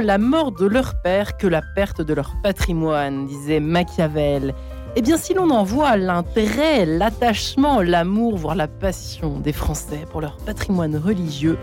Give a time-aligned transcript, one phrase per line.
[0.00, 4.54] la mort de leur père que la perte de leur patrimoine, disait Machiavel.
[4.96, 10.20] Eh bien, si l'on en voit l'intérêt, l'attachement, l'amour, voire la passion des Français pour
[10.20, 11.58] leur patrimoine religieux,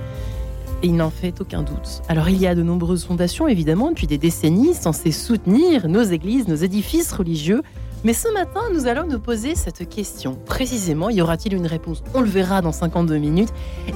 [0.83, 2.01] il n'en fait aucun doute.
[2.07, 6.47] Alors il y a de nombreuses fondations, évidemment, depuis des décennies, censées soutenir nos églises,
[6.47, 7.63] nos édifices religieux.
[8.03, 10.37] Mais ce matin, nous allons nous poser cette question.
[10.45, 12.03] Précisément, y aura-t-il une réponse?
[12.13, 13.51] On le verra dans 52 minutes.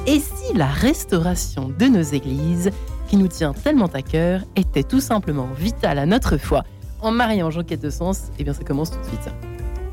[0.07, 2.71] Et si la restauration de nos églises,
[3.11, 6.63] qui nous tient tellement à cœur, était tout simplement vitale à notre foi
[7.01, 9.27] En mariant Jean quête de sens, eh bien ça commence tout de suite.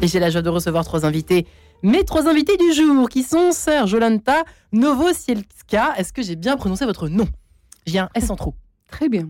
[0.01, 1.45] Et j'ai la joie de recevoir trois invités
[1.83, 5.95] mes trois invités du jour, qui sont Sœur Jolanta Novosielska.
[5.97, 7.27] Est-ce que j'ai bien prononcé votre nom?
[7.87, 8.55] J'ai un S en trop.
[8.89, 9.29] Très bien.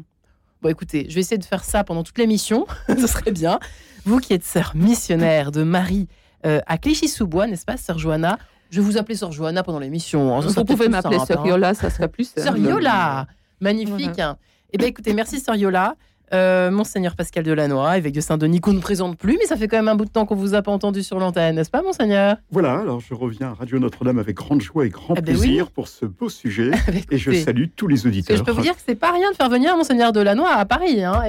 [0.60, 2.66] Bon, écoutez, je vais essayer de faire ça pendant toute l'émission.
[2.88, 3.58] Ce serait bien.
[4.04, 6.08] Vous qui êtes sœur missionnaire de Marie
[6.44, 8.38] euh, à Clichy-sous-Bois, n'est-ce pas, sœur Johanna?
[8.68, 10.36] Je vais vous appeler sœur Johanna pendant l'émission.
[10.36, 10.40] Hein.
[10.40, 11.48] Vous pouvez m'appeler sœur hein.
[11.48, 12.34] Yola, ça serait plus.
[12.36, 13.26] Sœur Yola
[13.60, 14.20] Magnifique.
[14.72, 15.94] Eh bien, écoutez, merci sœur Yola.
[16.34, 19.78] Euh, Monseigneur Pascal Delannoy, évêque de Saint-Denis, qu'on ne présente plus, mais ça fait quand
[19.78, 22.36] même un bout de temps qu'on vous a pas entendu sur l'antenne, n'est-ce pas, Monseigneur?
[22.50, 25.70] Voilà, alors je reviens à Radio Notre-Dame avec grande joie et grand eh ben plaisir
[25.70, 26.70] pour ce beau sujet,
[27.10, 28.36] et je salue tous les auditeurs.
[28.36, 31.02] je peux vous dire que c'est pas rien de faire venir Monseigneur Delannoy à Paris,
[31.02, 31.22] hein,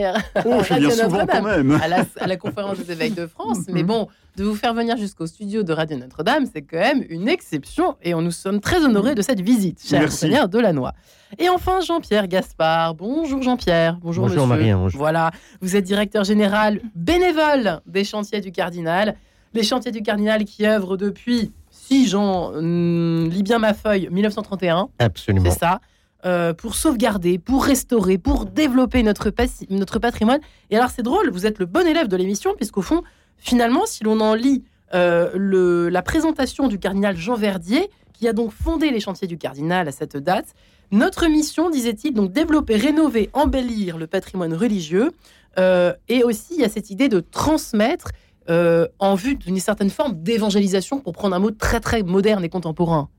[0.45, 3.59] oh, je viens souvent quand même, à la, à la conférence des évêques de France,
[3.69, 4.09] mais bon,
[4.39, 8.13] de vous faire venir jusqu'au studio de Radio Notre-Dame, c'est quand même une exception et
[8.13, 10.91] on nous sommes très honorés de cette visite, cher Seigneur Delannoy.
[11.37, 12.95] Et enfin, Jean-Pierre Gaspard.
[12.95, 13.97] Bonjour Jean-Pierre.
[14.01, 14.95] Bonjour, Bonjour Marie-Ange.
[14.95, 19.17] Voilà, vous êtes directeur général bénévole des chantiers du Cardinal.
[19.53, 24.87] Les chantiers du Cardinal qui œuvrent depuis, si j'en lis bien ma feuille, 1931.
[24.99, 25.51] Absolument.
[25.51, 25.81] C'est ça.
[26.25, 29.31] Euh, pour sauvegarder, pour restaurer, pour développer notre,
[29.69, 30.39] notre patrimoine.
[30.69, 33.03] Et alors c'est drôle, vous êtes le bon élève de l'émission, puisqu'au fond,
[33.39, 34.63] finalement, si l'on en lit
[34.93, 39.37] euh, le, la présentation du cardinal Jean Verdier, qui a donc fondé les chantiers du
[39.37, 40.55] cardinal à cette date,
[40.91, 45.11] notre mission, disait-il, donc développer, rénover, embellir le patrimoine religieux,
[45.59, 48.09] euh, et aussi il y a cette idée de transmettre
[48.49, 52.49] euh, en vue d'une certaine forme d'évangélisation, pour prendre un mot très très moderne et
[52.49, 53.09] contemporain.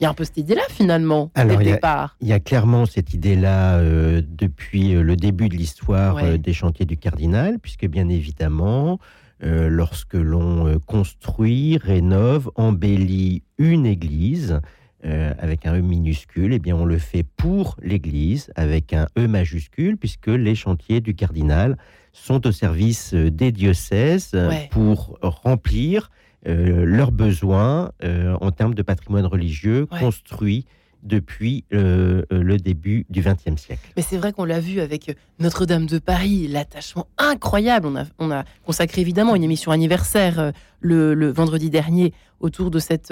[0.00, 2.16] Il y a un peu cette idée-là finalement, Alors, dès le départ.
[2.22, 7.58] Il y a clairement cette idée-là depuis le début de l'histoire des chantiers du cardinal,
[7.58, 9.00] puisque bien évidemment,
[9.44, 14.60] euh, lorsque l'on euh, construit, rénove, embellit une église
[15.04, 19.28] euh, avec un E minuscule, eh bien on le fait pour l'église avec un E
[19.28, 21.76] majuscule, puisque les chantiers du cardinal
[22.12, 24.36] sont au service des diocèses
[24.70, 26.10] pour remplir
[26.44, 30.64] leurs besoins en termes de patrimoine religieux construit
[31.02, 33.92] depuis euh, euh, le début du XXe siècle.
[33.96, 37.86] Mais c'est vrai qu'on l'a vu avec Notre-Dame de Paris, l'attachement incroyable.
[37.86, 40.50] On a, on a, consacré évidemment une émission anniversaire euh,
[40.80, 43.10] le, vendredi dernier autour de cet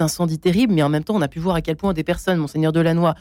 [0.00, 2.38] incendie terrible, mais en même temps, on a pu voir à quel point des personnes,
[2.38, 3.14] Monseigneur Delannoy,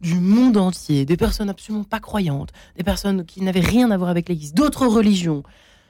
[0.00, 4.10] du monde entier, des personnes absolument pas croyantes, des personnes qui n'avaient rien à voir
[4.10, 5.42] avec l'Église, d'autres religions,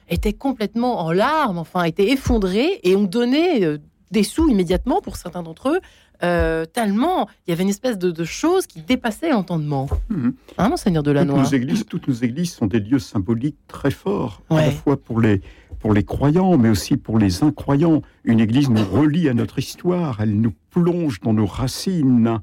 [0.09, 3.77] étaient complètement en larmes, enfin, étaient effondrées et ont donné
[4.11, 5.79] des sous immédiatement pour certains d'entre eux
[6.23, 9.87] euh, tellement il y avait une espèce de, chose qui dépassait l'entendement.
[10.09, 10.29] Mmh.
[10.57, 13.91] Hein, Monseigneur de la toutes nos, églises, toutes nos églises sont des lieux symboliques très
[13.91, 15.41] forts, à la fois pour les,
[15.79, 18.01] pour les croyants, mais aussi pour les incroyants.
[18.23, 22.39] Une église nous relie à notre histoire, elle nous plonge dans nos racines.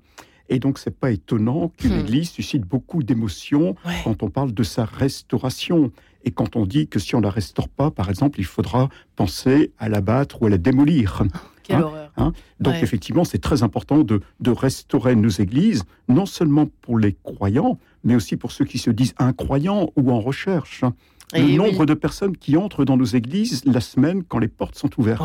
[0.49, 2.01] Et donc, c'est pas étonnant qu'une hmm.
[2.01, 3.75] église suscite beaucoup d'émotions
[4.05, 5.93] quand on parle de sa restauration.
[6.25, 9.73] Et quand on dit que si on la restaure pas, par exemple, il faudra penser
[9.79, 11.23] à l'abattre ou à la démolir.
[11.63, 12.13] Quelle hein, horreur.
[12.17, 12.33] Hein.
[12.61, 18.15] Donc effectivement, c'est très important de, restaurer nos églises, non seulement pour les croyants, mais
[18.15, 20.85] aussi pour ceux qui se disent incroyants ou en recherche.
[20.85, 20.95] Hein.
[21.35, 24.91] Le nombre de personnes qui entrent dans nos églises la semaine quand les portes sont
[24.99, 25.23] ouvertes.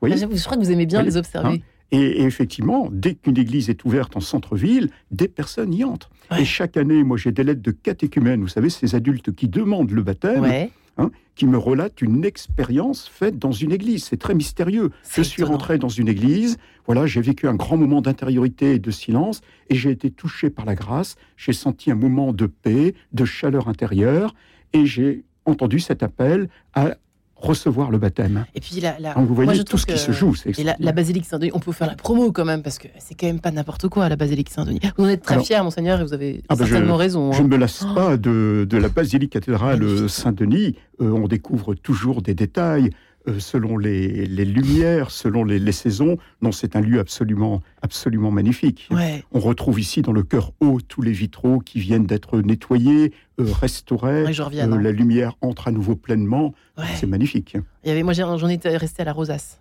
[0.00, 1.62] Voyez je crois que vous aimez bien les observer.
[1.92, 6.10] Et, effectivement, dès qu'une église est ouverte en centre-ville, des personnes y entrent.
[6.36, 9.92] Et chaque année, moi, j'ai des lettres de catéchumènes, vous savez, ces adultes qui demandent
[9.92, 10.68] le baptême.
[10.98, 14.04] Hein, qui me relate une expérience faite dans une église.
[14.04, 14.90] C'est très mystérieux.
[15.12, 16.56] Je suis rentré dans une église,
[16.86, 20.64] voilà, j'ai vécu un grand moment d'intériorité et de silence, et j'ai été touché par
[20.64, 21.16] la grâce.
[21.36, 24.34] J'ai senti un moment de paix, de chaleur intérieure,
[24.72, 26.96] et j'ai entendu cet appel à
[27.36, 28.46] recevoir le baptême.
[28.54, 30.34] Et puis là, vous voyez tout ce qui se joue.
[30.46, 33.26] Et la, basilique Saint-Denis, on peut faire la promo quand même parce que c'est quand
[33.26, 34.80] même pas n'importe quoi la basilique Saint-Denis.
[34.96, 37.32] Vous en êtes très fier, monseigneur, et vous avez ah ben certainement raison.
[37.32, 37.48] Je ne hein.
[37.48, 40.76] me lasse pas de, de, la basilique cathédrale Saint-Denis.
[41.00, 42.90] Euh, on découvre toujours des détails.
[43.28, 46.16] Euh, selon les, lumières, selon les, saisons.
[46.42, 48.88] Non, c'est un lieu absolument, absolument magnifique.
[49.32, 53.44] On retrouve ici dans le cœur haut tous les vitraux qui viennent d'être nettoyés, euh,
[53.52, 54.24] restaurés.
[54.26, 54.80] Hein.
[54.80, 56.54] la lumière entre à nouveau pleinement.
[56.94, 57.56] C'est magnifique.
[57.84, 59.60] Il y avait, moi, j'en étais resté à la Rosace.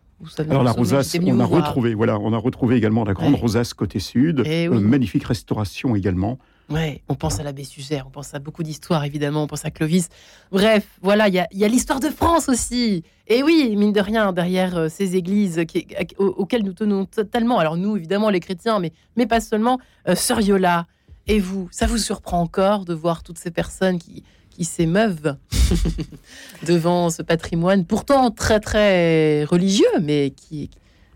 [0.50, 4.00] Alors la rosace, on a retrouvé, voilà, on a retrouvé également la grande rosace côté
[4.00, 6.40] sud, eh magnifique restauration également.
[6.70, 9.72] Ouais, on pense à l'abbé Sugère, on pense à beaucoup d'histoires évidemment, on pense à
[9.72, 10.10] Clovis.
[10.52, 13.04] Bref, voilà, il y a, l'histoire de France aussi.
[13.28, 15.64] Et oui, mine de rien, derrière euh, ces églises
[16.18, 20.42] auxquelles nous tenons totalement, alors nous évidemment les chrétiens, mais, mais pas seulement, euh, Sœur
[20.42, 20.88] Yola,
[21.28, 25.38] et vous, ça vous surprend encore de voir toutes ces personnes qui, qui s'émeuvent
[26.68, 30.72] devant ce patrimoine, pourtant très très religieux, mais qui,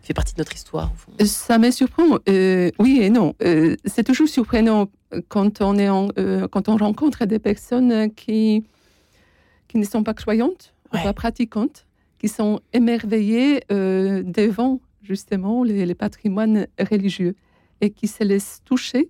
[0.09, 0.91] fait partie de notre histoire.
[1.23, 3.35] Ça me surprend, euh, oui et non.
[3.43, 4.89] Euh, c'est toujours surprenant
[5.27, 8.63] quand on, est euh, quand on rencontre des personnes qui,
[9.67, 11.85] qui ne sont pas croyantes, pas pratiquantes,
[12.17, 17.35] qui sont émerveillées devant justement les, les patrimoines religieux
[17.79, 19.09] et qui se laissent toucher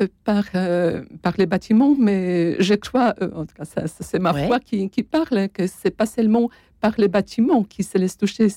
[0.00, 4.32] euh, par, euh, par les bâtiments, mais je crois, euh, en tout cas, c'est ma
[4.32, 6.48] foi qui, qui, parle, que c'est pas seulement
[6.80, 8.48] par les bâtiments qui se laissent toucher,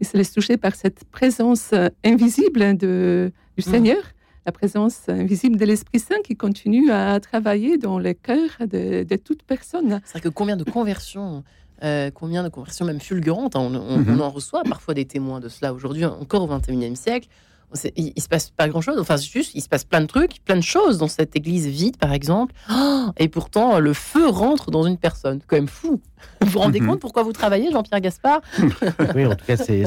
[0.00, 1.72] ils se laissent toucher par cette présence
[2.04, 3.70] invisible de, du mmh.
[3.70, 4.02] Seigneur,
[4.46, 9.16] la présence invisible de l'Esprit Saint qui continue à travailler dans le cœur de, de
[9.16, 10.00] toute personne.
[10.04, 11.44] C'est vrai que combien de conversions
[12.14, 13.54] combien de conversions même fulgurantes.
[13.54, 14.06] Hein, on, mmh.
[14.08, 17.28] on, en reçoit parfois des témoins de cela aujourd'hui, encore au XXIe siècle
[17.96, 18.98] il, il, se passe pas grand chose.
[18.98, 21.96] Enfin, juste, il se passe plein de trucs, plein de choses dans cette église vide,
[21.96, 22.54] par exemple.
[22.70, 25.38] Oh, et pourtant, le feu rentre dans une personne.
[25.40, 26.00] C'est quand même fou.
[26.40, 26.88] Vous vous rendez mhm.
[26.88, 28.40] compte pourquoi vous travaillez, Jean-Pierre Gaspard?
[29.14, 29.84] Oui, en tout cas, c'est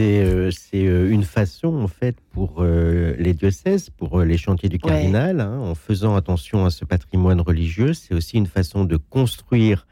[0.00, 5.40] euh, euh, une façon, en fait, pour euh, les diocèses, pour les chantiers du cardinal,
[5.40, 9.86] hein, en faisant attention à ce patrimoine religieux, c'est aussi une façon de construire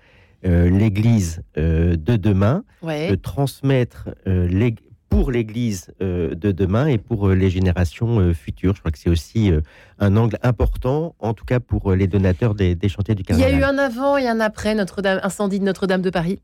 [0.45, 4.77] l'Église de demain, de transmettre les,
[5.09, 8.75] pour l'Église euh, de demain et pour euh, les générations euh, futures.
[8.75, 9.51] Je crois que c'est aussi
[9.99, 13.51] un angle important, en tout cas pour les donateurs des, chantiers du Cardinal.
[13.51, 16.41] Il y a eu un avant et un après Notre-Dame, incendie de Notre-Dame de Paris,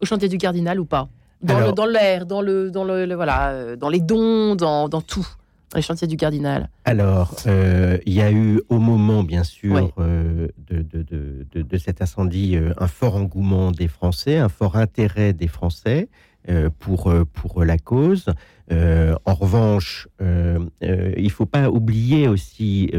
[0.00, 1.08] au chantier du Cardinal ou pas?
[1.42, 5.26] Dans l'air, dans, le, dans, le, voilà, dans les dons, dans, dans tout
[5.74, 11.02] les chantiers du Cardinal Alors, il y a eu au moment, bien sûr, de, de,
[11.02, 16.08] de, de, cet incendie, un fort engouement des Français, un fort intérêt des Français.
[16.48, 18.24] Euh, pour, euh, pour la cause.
[18.72, 22.90] Euh, en revanche, il ne faut pas oublier aussi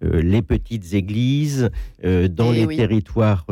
[0.00, 1.68] les petites églises
[2.02, 3.44] dans eh les territoires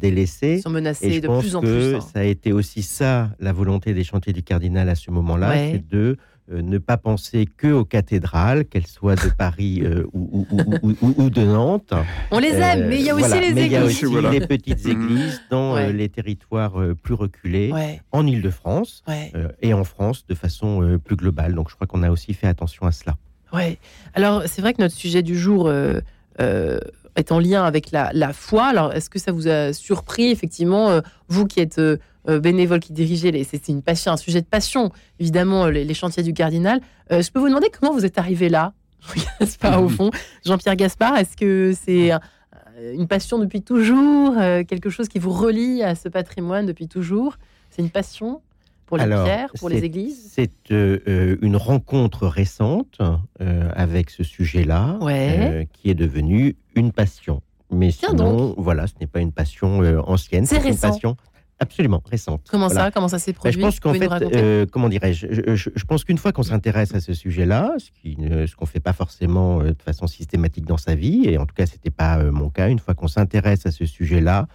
[0.00, 0.56] délaissés.
[0.56, 1.96] Ils sont menacés Et je de pense plus en que plus.
[1.96, 2.00] Hein.
[2.00, 5.86] Ça a été aussi ça, la volonté des chantiers du cardinal à ce moment-là, c'est
[5.86, 6.16] de
[6.48, 11.94] ne pas penser que aux cathédrales, qu'elles soient de Paris euh, ou, de Nantes.
[12.30, 13.64] On les aime, euh, mais il y a aussi les églises.
[13.64, 17.72] Il y a aussi les petites églises dans les territoires plus reculés,
[18.12, 19.02] en Ile-de-France
[19.62, 21.54] et en France de façon plus globale.
[21.54, 23.16] Donc je crois qu'on a aussi fait attention à cela.
[23.52, 23.78] Ouais.
[24.14, 25.72] Alors c'est vrai que notre sujet du jour
[26.38, 28.66] est en lien avec la, la foi.
[28.66, 31.80] Alors est-ce que ça vous a surpris effectivement, vous qui êtes
[32.26, 34.90] euh, bénévole qui dirigeait, les, c'est une passion, un sujet de passion,
[35.20, 36.80] évidemment, les, chantiers du cardinal.
[37.12, 38.72] Euh, je peux vous demander comment vous êtes arrivé là
[39.40, 40.10] Gaspard, au fond?
[40.46, 42.12] Jean-Pierre Gaspard, est-ce que c'est
[42.94, 47.36] une passion depuis toujours, euh, quelque chose qui vous relie à ce patrimoine depuis toujours?
[47.68, 48.40] C'est une passion
[48.86, 50.32] pour les pierres, pour les églises?
[50.32, 52.98] C'est une rencontre récente
[53.38, 54.98] avec ce sujet-là
[55.72, 57.42] qui est devenue une passion.
[57.70, 61.16] Mais sinon, voilà, ce n'est pas une passion ancienne, c'est une passion
[61.58, 62.46] absolument récente.
[62.50, 63.60] Comment ça Comment ça s'est ben, produit?
[63.60, 65.54] Je pense qu'en fait, euh, comment dirais-je?
[65.54, 69.60] Je, pense qu'une fois qu'on s'intéresse à ce sujet-là, ce qu'on qu'on fait pas forcément
[69.60, 72.50] euh, de façon systématique dans sa vie, et en tout cas c'était pas euh, mon
[72.50, 74.48] cas, une fois qu'on s'intéresse à ce sujet-là,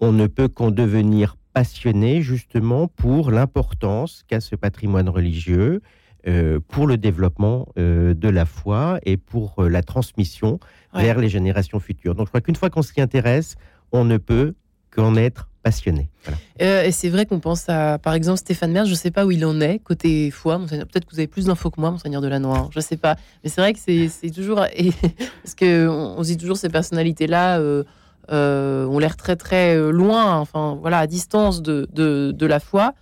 [0.00, 5.80] on ne peut qu'en devenir passionné justement pour l'importance qu'a ce patrimoine religieux
[6.66, 10.58] pour le développement de la foi et pour la transmission
[10.92, 12.16] vers les générations futures.
[12.16, 13.54] Donc je crois qu'une fois qu'on s'y intéresse,
[13.92, 14.54] on ne peut
[14.90, 15.48] qu'en être
[16.62, 19.24] Euh, et c'est vrai qu'on pense à, par exemple, Stéphane Merz, je ne sais pas
[19.26, 22.22] où il en est, côté foi, peut-être que vous avez plus d'infos que moi, Monseigneur
[22.22, 23.16] de la Noire, je ne sais pas.
[23.42, 24.64] Mais c'est vrai que c'est toujours...
[24.76, 24.92] Et,
[25.42, 27.84] parce qu'on on dit toujours ces personnalités-là euh,
[28.32, 32.94] euh, ont l'air très très loin, enfin voilà, à distance de, de la foi.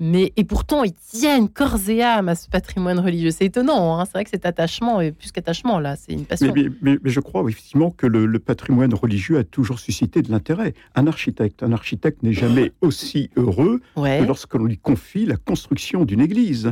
[0.00, 3.30] Mais, et pourtant, ils tiennent corps et âme à ce patrimoine religieux.
[3.30, 6.54] C'est étonnant, hein c'est vrai que cet attachement, et plus qu'attachement, là, c'est une passion.
[6.82, 10.74] Mais, je crois effectivement que le, patrimoine religieux a toujours suscité de l'intérêt.
[10.94, 16.20] Un architecte, un architecte n'est jamais aussi heureux que lorsqu'on lui confie la construction d'une
[16.20, 16.70] église.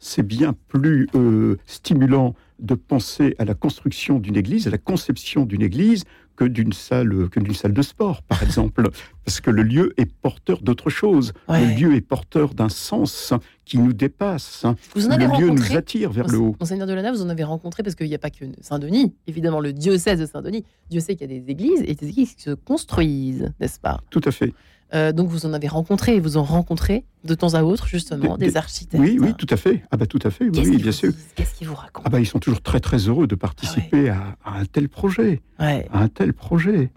[0.00, 5.44] C'est bien plus euh, stimulant de penser à la construction d'une église, à la conception
[5.44, 6.04] d'une église,
[6.36, 8.88] que d'une salle, que d'une salle de sport, par exemple,
[9.24, 11.32] parce que le lieu est porteur d'autre chose.
[11.48, 13.32] Le lieu est porteur d'un sens
[13.64, 14.64] qui nous dépasse.
[14.94, 16.56] le lieu nous attire vers le haut.
[16.60, 19.14] Monseigneur de la Nave, vous en avez rencontré parce qu'il n'y a pas que Saint-Denis,
[19.26, 20.64] évidemment le diocèse de Saint-Denis.
[20.90, 24.00] Dieu sait qu'il y a des églises et des églises qui se construisent, n'est-ce pas?
[24.10, 24.52] Tout à fait.
[24.94, 28.56] Euh, donc vous en avez rencontré, vous en rencontrez de temps à autre justement des,
[28.56, 29.02] architectes.
[29.02, 29.82] Oui, oui, tout à fait.
[29.90, 30.48] Ah bah tout à fait.
[30.48, 31.12] Oui, bien sûr.
[31.34, 32.04] Qu'est-ce qu'ils vous racontent?
[32.06, 35.82] Ah bah ils sont toujours très très heureux de participer à, un tel projet, à
[35.92, 36.90] un tel projet.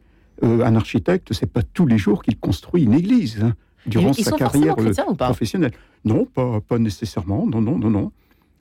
[0.43, 3.55] Euh, un architecte, c'est pas tous les jours qu'il construit une église hein,
[3.87, 4.75] durant sa carrière
[5.17, 5.71] professionnelle.
[6.05, 7.47] Non, pas, pas nécessairement.
[7.47, 8.11] Non, non, non, non,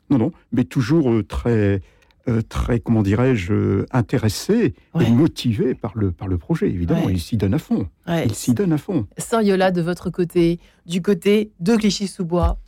[0.08, 0.32] non, non.
[0.52, 1.82] Mais toujours très
[2.28, 7.08] euh, très, comment dirais-je, euh, intéressé et motivé par le, par le projet, évidemment.
[7.08, 7.88] Il s'y donne à fond.
[8.08, 9.06] Il s'y donne à fond.
[9.42, 12.58] Yola, de votre côté, du côté de Clichy-sous-Bois,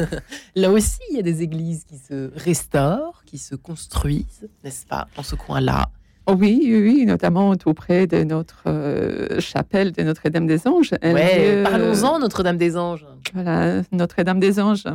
[0.56, 5.06] là aussi, il y a des églises qui se restaurent, qui se construisent, n'est-ce pas,
[5.16, 5.90] dans ce coin-là?
[6.26, 10.94] Oh oui, oui, notamment tout près de notre euh, chapelle de Notre-Dame des Anges.
[11.00, 13.06] Parlons-en, Notre-Dame des Anges.
[13.34, 14.86] Voilà, Notre-Dame des Anges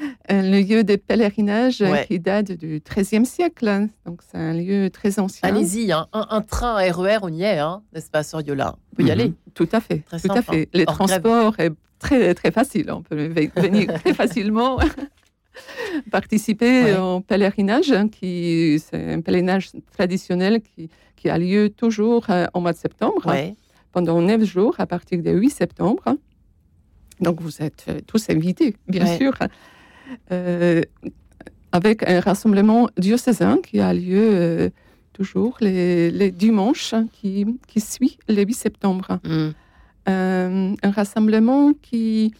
[0.28, 3.68] un lieu de pèlerinage qui date du XIIIe siècle.
[3.68, 3.88] Hein.
[4.06, 5.48] Donc, c'est un lieu très ancien.
[5.48, 6.08] Allez-y, hein.
[6.12, 8.76] un, train RER, on y est, hein, n'est-ce pas, Soriola?
[8.92, 9.10] On peut y mhm.
[9.12, 9.32] aller.
[9.54, 10.02] Tout à fait.
[10.10, 10.68] tout à fait.
[10.72, 12.90] Les transports est très, très facile.
[12.90, 14.78] On peut venir très facilement
[16.10, 22.60] participer au pèlerinage, qui c'est un pèlerinage traditionnel qui, qui a lieu toujours euh, au
[22.60, 23.32] mois de septembre,
[23.92, 26.16] pendant neuf jours à partir du 8 septembre.
[27.20, 29.32] Donc vous êtes euh, tous invités, bien sûr.
[30.32, 30.82] Euh,
[31.72, 34.70] avec un rassemblement diocésain qui a lieu euh,
[35.12, 39.20] toujours les, dimanches qui, qui suit le 8 septembre.
[39.24, 39.48] Mm.
[40.08, 42.34] Euh, un rassemblement qui,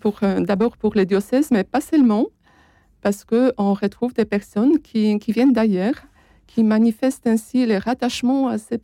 [0.00, 2.26] pour, d'abord pour les diocèses, mais pas seulement,
[3.02, 5.96] parce qu'on retrouve des personnes qui, qui viennent d'ailleurs,
[6.48, 8.74] qui manifestent ainsi le rattachement à ce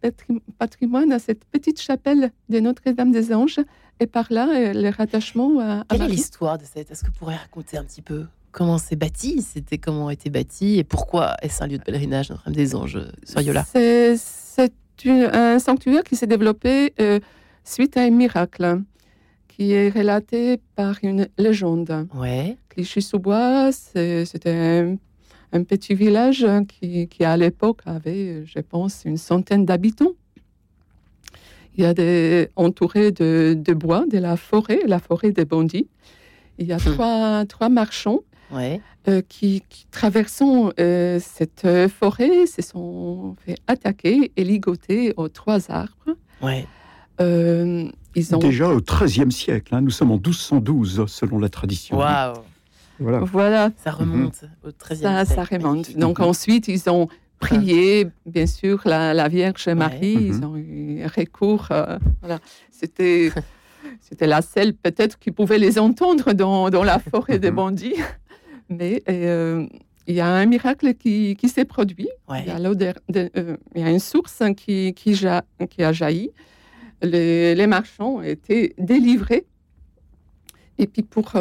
[0.59, 3.61] patrimoine, à cette petite chapelle de Notre-Dame des Anges,
[3.99, 5.85] et par là, euh, le rattachement à.
[5.89, 6.91] Quelle est l'histoire de cette?
[6.91, 9.43] Est-ce que vous pourriez raconter un petit peu comment c'est bâti?
[9.43, 10.79] C'était comment a été bâti?
[10.79, 14.17] Et pourquoi est-ce un lieu de pèlerinage Notre-Dame des Anges sur Yola C'est
[15.07, 17.19] un sanctuaire qui s'est développé euh,
[17.65, 18.83] suite à un miracle
[19.49, 22.09] qui est relaté par une légende.
[22.15, 22.57] Ouais.
[22.71, 24.97] Clichy-sous-Bois, c'était un,
[25.63, 30.13] petit village qui, qui à l'époque avait, je pense, une centaine d'habitants.
[31.77, 35.89] Il y a des, entouré de, de, bois, de la forêt, la forêt des bandits.
[36.59, 36.95] Il y a hmm.
[36.95, 38.21] trois, trois marchands
[38.53, 45.71] euh, qui, qui, traversant euh, cette forêt, se sont fait attaquer et ligoter aux trois
[45.71, 46.17] arbres.
[46.41, 46.67] Ouais.
[47.21, 48.39] Euh, ils ont...
[48.39, 51.99] Déjà au XIIIe siècle, hein, nous sommes en 1212 selon la tradition.
[51.99, 52.35] Waouh
[52.99, 53.19] voilà.
[53.21, 53.71] voilà.
[53.83, 54.49] Ça remonte mhm.
[54.65, 55.27] au XIIIe siècle.
[55.27, 55.97] Ça remonte.
[55.97, 57.09] Donc ensuite, ils ont
[57.39, 60.15] prier, bien sûr, la, Vierge Marie.
[60.15, 60.45] Ils mhm.
[60.45, 61.69] ont eu recours.
[61.71, 62.39] Euh, voilà.
[62.71, 63.31] C'était,
[64.01, 67.57] c'était la seule, peut-être, qui pouvait les entendre dans, dans la forêt des mhm.
[67.57, 67.97] bandits.
[68.71, 69.67] Mais euh,
[70.07, 72.09] il y a un miracle qui, qui s'est produit.
[72.31, 75.19] Il, y a euh, il, y a une source qui, qui,
[75.71, 76.31] qui a jailli.
[77.03, 79.45] Les, les, marchands ont été délivrés.
[80.79, 81.33] Et puis, pour,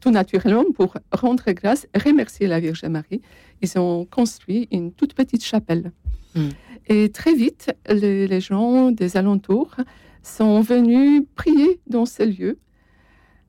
[0.00, 3.22] tout naturellement, pour rendre grâce, remercier la Vierge Marie,
[3.62, 5.92] ils ont construit une toute petite chapelle.
[6.34, 6.48] Hmm.
[6.88, 9.76] Et très vite, les, gens des alentours
[10.22, 12.58] sont venus prier dans ce lieu,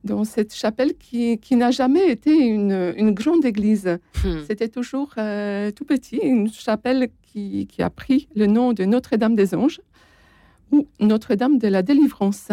[0.04, 3.98] dans cette chapelle qui, qui n'a jamais été une, une grande église.
[4.24, 4.40] Hmm.
[4.46, 9.34] C'était toujours euh, tout petit, une chapelle qui, qui, a pris le nom de Notre-Dame
[9.34, 9.80] des Anges
[10.70, 12.48] ou Notre-Dame de la Délivrance,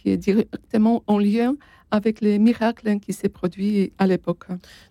[0.00, 1.56] qui est directement en lien
[1.90, 4.44] avec les miracles qui s'est produit à l'époque.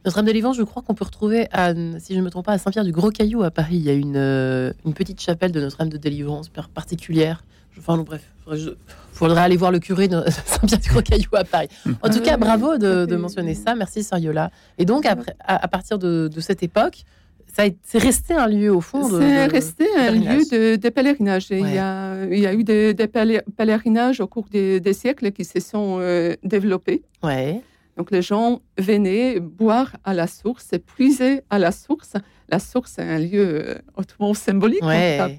[0.06, 2.54] Notre-Dame de Livan, je crois qu'on peut retrouver, à, si je ne me trompe pas,
[2.54, 3.78] à Saint-Pierre du Gros Caillou à Paris.
[3.78, 7.44] Il y a une, euh, une petite chapelle de Notre-Dame de Délivrance particulière.
[7.78, 8.76] Enfin, non, bref, il
[9.14, 11.70] faudrait aller voir le curé de Saint-Pierre du Gros Caillou à Paris.
[12.02, 13.76] En tout cas, bravo de, mentionner ça.
[13.76, 14.52] Merci, Sariola.
[14.78, 17.06] Et donc, après, à, partir de, de cette époque,
[17.52, 19.10] c'est resté un lieu au fond.
[19.10, 21.48] C'est resté un lieu de, pèlerinage.
[21.50, 22.94] Il, y a, il, y a, eu des,
[23.58, 27.04] pèlerinages au cours des, siècles qui se sont euh, développés.
[27.24, 27.62] Ouais.
[27.98, 32.14] Donc les gens venaient boire à la source, puiser à la source.
[32.48, 34.84] La source est un lieu euh, hautement symbolique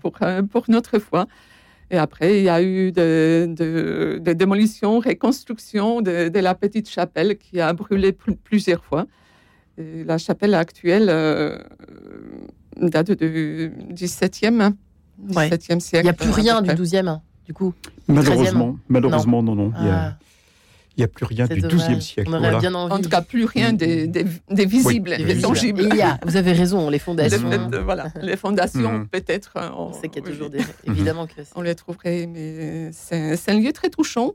[0.03, 1.27] pour, euh, pour notre foi.
[1.91, 7.61] Et après, il y a eu des de, démolitions, reconstructions de, la petite chapelle qui
[7.61, 9.07] a brûlé plusieurs fois
[10.05, 11.59] la chapelle actuelle euh,
[12.81, 14.73] date du 17e,
[15.29, 15.99] 17e siècle.
[16.01, 17.75] Il n'y a plus rien du 12e, du coup.
[18.09, 19.73] Malheureusement, malheureusement, non, non.
[19.79, 20.17] Il n'y a,
[21.05, 21.09] ah.
[21.09, 22.35] plus rien du 12e siècle.
[22.75, 25.83] En tout cas, plus rien des, des, visibles, des tangibles.
[25.91, 27.71] Il y a, vous avez raison, les fondations.
[27.85, 29.09] voilà, les fondations, mm.
[29.09, 29.53] peut-être.
[29.57, 30.61] Euh, on, sait qu'il y a toujours des.
[30.87, 31.43] Évidemment que.
[31.55, 34.35] On les trouverait, mais c'est un lieu très touchant.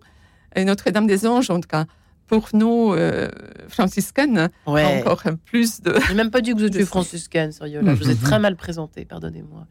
[0.55, 1.85] Et Notre-Dame des Anges, en tout cas,
[2.27, 3.29] pour nous, euh,
[3.67, 5.93] franciscaines, encore plus de.
[5.99, 7.81] Je n'ai même pas dit que vous étiez franciscaine, sérieux.
[7.81, 7.95] Là.
[7.95, 9.67] Je vous ai très mal présenté, pardonnez-moi.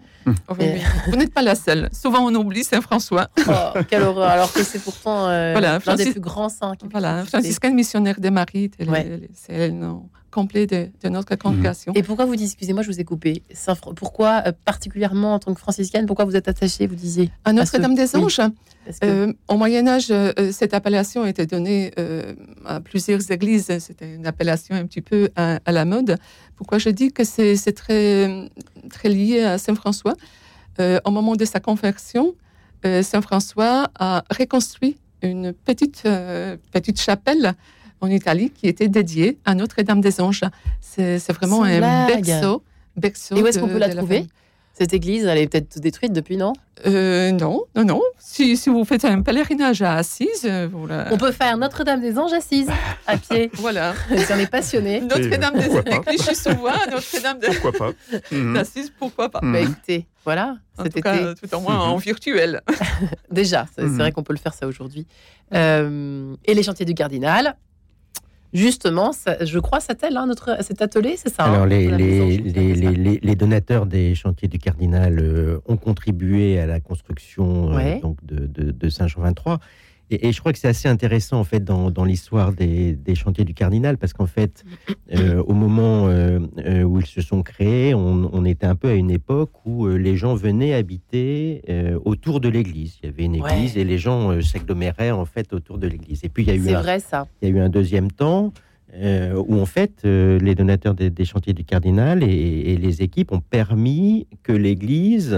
[0.48, 1.88] Vous n'êtes pas la seule.
[1.92, 3.28] Souvent, on oublie Saint-François.
[3.48, 6.74] Oh, quelle horreur, alors que c'est pourtant euh, l'un des plus grands saints.
[6.90, 8.70] Voilà, franciscaine missionnaire des maris,
[9.34, 11.92] c'est le nom complet de, notre congrégation.
[11.94, 13.42] Et pourquoi vous dites, excusez-moi, je vous ai coupé,
[13.94, 17.30] pourquoi euh, particulièrement en tant que franciscaine, pourquoi vous êtes attachée, vous disiez?
[17.44, 18.40] À Notre-Dame des Anges.
[19.02, 21.92] Euh, au Moyen Âge, euh, cette appellation été donnée
[22.66, 23.70] à plusieurs églises.
[23.78, 26.18] C'était une appellation un petit peu à, la mode.
[26.56, 28.50] Pourquoi je dis que c'est très,
[28.90, 30.14] très lié à Saint François?
[31.04, 32.34] Au moment de sa conversion,
[32.82, 36.02] Saint François a reconstruit une petite,
[36.72, 37.54] petite chapelle
[38.00, 40.44] en Italie qui était dédié à Notre-Dame des Anges.
[40.80, 42.62] C'est vraiment un berceau,
[42.96, 43.36] berceau.
[43.36, 44.26] Et où est-ce qu'on peut la trouver
[44.76, 46.52] cette église, elle est peut-être détruite depuis, non?
[46.84, 48.02] Euh, Non, non, non.
[48.18, 50.68] Si, si, vous faites un pèlerinage à Assise, euh,
[51.12, 52.68] On peut faire Notre-Dame des Anges Assise,
[53.06, 53.52] à pied.
[53.54, 53.94] voilà.
[54.18, 55.00] Si on est passionné.
[55.00, 58.58] Notre-Dame des Anges, sous Notre-Dame des Pourquoi pas?
[58.58, 59.38] Assise, pourquoi pas?
[59.44, 62.60] Bah, écoutez, voilà, en tout Cas, tout en moins en virtuel.
[63.30, 63.98] Déjà, c'est mhm.
[63.98, 65.06] vrai qu'on peut le faire ça aujourd'hui.
[65.54, 67.54] Euh, et les chantiers du cardinal,
[68.54, 73.34] justement, je crois, s'attelle hein, notre, cet atelier, c'est ça hein, Alors, les, les, les,
[73.34, 78.88] donateurs des chantiers du Cardinal euh, ont contribué à la construction euh, donc de, de,
[78.88, 79.58] Saint-Jean 23.
[80.10, 83.44] Et, je crois que c'est assez intéressant en fait dans, dans l'histoire des, des, chantiers
[83.44, 84.64] du Cardinal parce qu'en fait,
[85.12, 88.88] euh, au moment euh, euh, où ils se sont créés, on, on, était un peu
[88.88, 91.62] à une époque où les gens venaient habiter
[92.04, 92.98] autour de l'église.
[93.02, 96.20] Il y avait une église et les gens s'aggloméraient en fait autour de l'église.
[96.24, 97.26] Et puis il y a eu un, vrai, ça.
[97.40, 98.52] Il y a eu un deuxième temps.
[98.94, 103.40] où en fait les donateurs des, des chantiers du Cardinal et, et, les équipes ont
[103.40, 105.36] permis que l'Église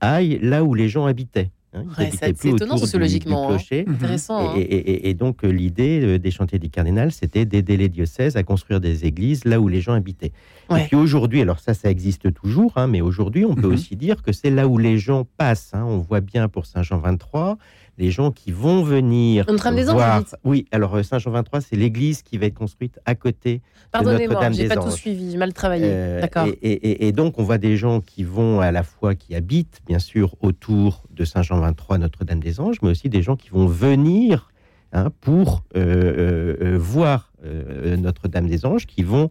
[0.00, 1.50] aille là où les gens habitaient.
[1.74, 1.84] Hein,
[2.18, 3.52] c'est étonnant sociologiquement.
[3.52, 3.58] Hein.
[3.86, 4.54] Intéressant.
[4.54, 4.54] Hein.
[4.56, 8.80] Et, donc euh, l'idée euh, des chantiers du cardinal, c'était d'aider les diocèses à construire
[8.80, 10.32] des églises là où les gens habitaient.
[10.70, 13.74] Et puis aujourd'hui, alors ça, ça existe toujours, mais aujourd'hui, on peut mhm.
[13.74, 15.72] aussi dire que c'est là où les gens passent.
[15.74, 17.58] On voit bien pour Saint Jean 23,
[17.98, 19.44] les gens qui vont venir
[19.86, 20.22] voir.
[20.44, 23.60] Oui, alors euh, Saint Jean 23, c'est l'église qui va être construite à côté
[23.92, 24.54] de Notre-Dame des Anges.
[24.56, 25.86] j'ai pas tout suivi, mal travaillé.
[25.88, 26.46] Euh, D'accord.
[26.62, 30.36] Et, donc on voit des gens qui vont à la fois qui habitent bien sûr
[30.40, 34.52] autour de Saint Jean 23, Notre-Dame des Anges, mais aussi des gens qui vont venir
[34.92, 39.28] hein, pour euh, voir Notre-Dame des Anges, qui vont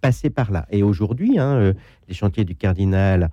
[0.00, 0.66] passer par là.
[0.70, 1.72] Et aujourd'hui, hein,
[2.06, 3.30] les chantiers du cardinal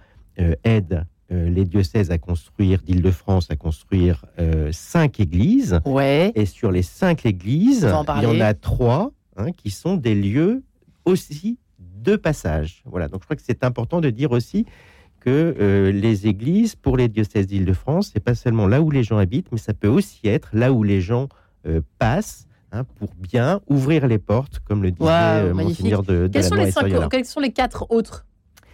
[0.63, 5.79] aident euh, les diocèses à construire, d'Île-de-France à construire euh, cinq églises.
[5.83, 6.31] Ouais.
[6.35, 10.61] Et sur les cinq églises, il y en a trois hein, qui sont des lieux
[11.03, 12.83] aussi de passage.
[12.85, 13.07] Voilà.
[13.07, 14.67] Donc je crois que c'est important de dire aussi
[15.19, 19.17] que euh, les églises pour les diocèses d'Île-de-France, c'est pas seulement là où les gens
[19.17, 21.27] habitent, mais ça peut aussi être là où les gens
[21.97, 22.47] passent.
[22.71, 26.71] Hein, pour bien ouvrir les portes, comme le disait Monseigneur de, de quels, sont les
[26.71, 28.25] cinq, quels sont les quatre autres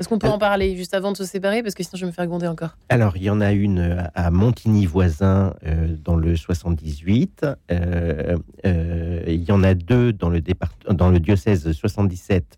[0.02, 1.62] est-ce qu'on peut en parler juste avant de se séparer?
[1.62, 2.76] Parce que sinon, je vais me faire gronder encore.
[2.90, 7.46] Alors, il y en a une euh, à Montigny voisin euh, dans le 78.
[7.72, 8.38] Euh,
[9.28, 10.72] il y en a deux dans le, départ...
[10.90, 12.58] dans le diocèse 77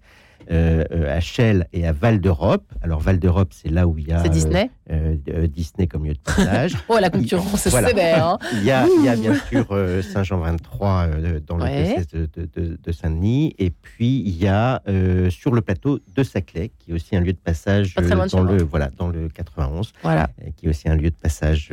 [0.52, 0.84] euh,
[1.16, 2.64] à Chelles et à Val d'Europe.
[2.82, 4.70] Alors Val d'Europe, c'est là où il y a Disney.
[4.90, 6.76] Euh, euh, Disney comme lieu de passage.
[6.90, 8.26] oh la concurrence, c'est sévère.
[8.26, 8.40] Hein.
[8.54, 9.66] il, y a, il, y a, bien sûr
[10.04, 11.08] Saint-Jean 23
[11.46, 14.82] dans le diocèse de, Saint-Denis, et puis il y a
[15.30, 17.96] sur le plateau de Saclay, qui est aussi un lieu de passage
[18.32, 20.30] dans le voilà dans le 91, voilà.
[20.58, 21.72] qui est aussi un lieu de passage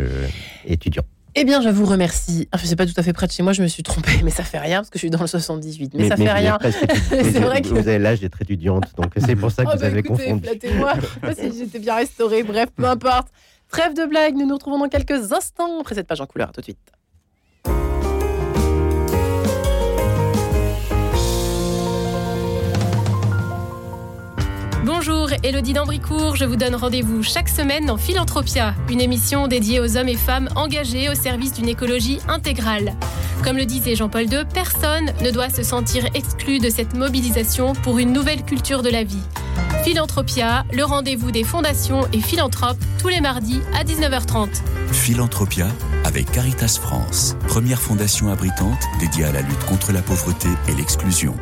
[0.64, 1.04] étudiant.
[1.34, 2.48] Eh bien, je vous remercie.
[2.56, 4.20] Je ne sais pas tout à fait près de chez moi, je me suis trompée,
[4.24, 5.94] mais ça fait rien parce que je suis dans le 78.
[5.94, 6.58] Mais, ça fait rien.
[7.08, 9.80] c'est vrai que vous avez l'âge d'être étudiante, donc c'est pour ça que oh, vous
[9.80, 10.48] bah, avez confondu.
[10.76, 10.94] moi
[11.34, 12.42] si j'étais bien restaurée.
[12.42, 13.28] Bref, peu importe.
[13.68, 16.50] Trêve de blagues, nous nous retrouvons dans quelques instants après cette page en couleur.
[16.50, 16.78] tout de suite.
[24.92, 26.34] Bonjour, Elodie d'Ambricourt.
[26.34, 30.48] Je vous donne rendez-vous chaque semaine dans Philanthropia, une émission dédiée aux hommes et femmes
[30.56, 32.94] engagés au service d'une écologie intégrale.
[33.44, 38.00] Comme le disait Jean-Paul II, personne ne doit se sentir exclu de cette mobilisation pour
[38.00, 39.22] une nouvelle culture de la vie.
[39.84, 44.48] Philanthropia, le rendez-vous des fondations et philanthropes tous les mardis à 19h30.
[44.90, 45.68] Philanthropia
[46.02, 51.36] avec Caritas France, première fondation abritante dédiée à la lutte contre la pauvreté et l'exclusion.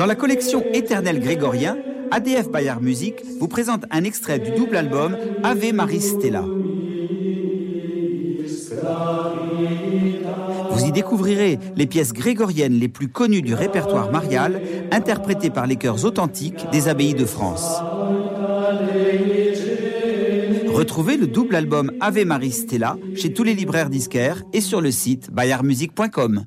[0.00, 1.76] Dans la collection Éternel grégorien,
[2.10, 6.42] ADF Bayard Music vous présente un extrait du double album Ave Maris Stella.
[10.70, 15.76] Vous y découvrirez les pièces grégoriennes les plus connues du répertoire marial, interprétées par les
[15.76, 17.82] chœurs authentiques des abbayes de France.
[20.72, 24.92] Retrouvez le double album Ave Marie Stella chez tous les libraires disquaires et sur le
[24.92, 26.46] site bayardmusique.com.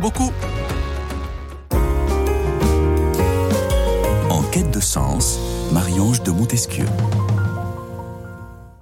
[0.01, 0.31] beaucoup.
[4.29, 5.39] En quête de sens,
[5.71, 6.85] Marie-Ange de Montesquieu.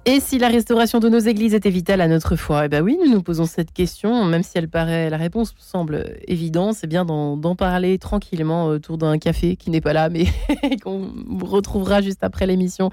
[0.06, 2.98] Et si la restauration de nos églises était vitale à notre foi Eh bien oui,
[3.04, 7.04] nous nous posons cette question, même si elle paraît, la réponse semble évidente, c'est bien
[7.04, 10.24] d'en parler tranquillement autour d'un café qui n'est pas là, mais
[10.82, 12.90] qu'on retrouvera juste après l'émission.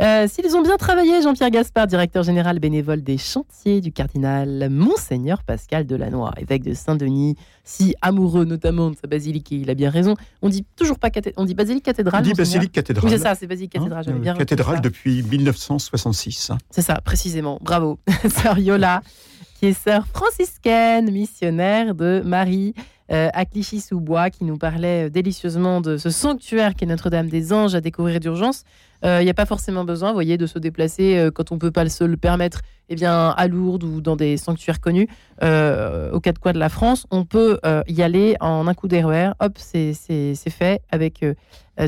[0.00, 5.42] Euh, s'ils ont bien travaillé, Jean-Pierre Gaspard, directeur général bénévole des chantiers du cardinal Monseigneur
[5.42, 9.88] Pascal Delannoy, évêque de Saint-Denis, si amoureux notamment de sa basilique, et il a bien
[9.88, 10.14] raison.
[10.42, 12.20] On dit toujours pas cathédrale, on dit basilique cathédrale.
[12.20, 13.06] On dit basilique cathédrale.
[13.06, 14.04] Oui, c'est ça, c'est basilique cathédrale.
[14.06, 16.52] Hein bien cathédrale depuis 1966.
[16.70, 17.58] C'est ça, précisément.
[17.62, 19.00] Bravo, sœur Yola,
[19.58, 22.74] qui est sœur franciscaine, missionnaire de Marie.
[23.12, 27.76] Euh, à Clichy-sous-Bois, qui nous parlait délicieusement de ce sanctuaire qui est Notre-Dame des Anges
[27.76, 28.64] à découvrir d'urgence.
[29.06, 31.60] Il euh, n'y a pas forcément besoin, voyez, de se déplacer euh, quand on ne
[31.60, 35.06] peut pas se le permettre eh bien, à Lourdes ou dans des sanctuaires connus,
[35.44, 37.06] euh, aux quatre coins de la France.
[37.12, 39.30] On peut y aller en un coup d'RER.
[39.38, 39.94] Hop, c'est
[40.50, 41.24] fait avec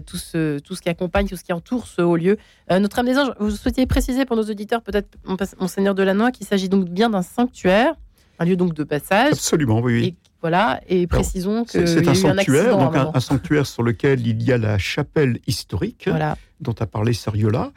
[0.07, 2.37] tout, ce, tout ce qui accompagne, tout ce qui entoure ce haut lieu.
[2.71, 5.17] Notre-Dame des Anges, vous souhaitiez préciser pour nos auditeurs, peut-être,
[5.61, 7.95] Monseigneur Delannoy, qu'il s'agit donc bien d'un sanctuaire,
[8.39, 9.33] un lieu donc de passage.
[9.33, 10.05] Absolument, oui.
[10.05, 14.53] Et, voilà, et précisons que c'est un sanctuaire, donc un, sanctuaire sur lequel il y
[14.53, 16.05] a la chapelle historique.
[16.07, 17.73] Voilà dont a parlé Sariola.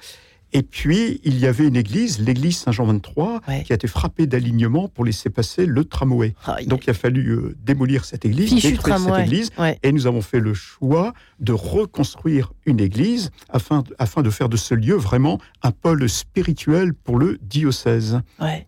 [0.53, 4.89] Et puis, il y avait une église, l'église Saint-Jean 23, qui a été frappée d'alignement
[4.89, 6.33] pour laisser passer le tramway.
[6.67, 9.49] Donc, il a fallu euh, démolir cette église, détruire cette église.
[9.83, 14.57] Et nous avons fait le choix de reconstruire une église afin, afin de faire de
[14.57, 18.19] ce lieu vraiment un pôle spirituel pour le diocèse.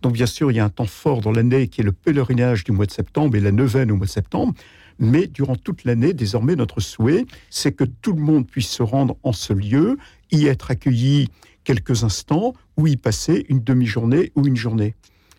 [0.01, 2.63] Donc, bien sûr, il y a un temps fort dans l'année qui est le pèlerinage
[2.63, 4.53] du mois de septembre et la neuvaine au mois de septembre.
[4.99, 9.17] Mais durant toute l'année, désormais, notre souhait, c'est que tout le monde puisse se rendre
[9.23, 9.97] en ce lieu,
[10.31, 11.29] y être accueilli
[11.63, 14.95] quelques instants, ou y passer une demi-journée ou une journée.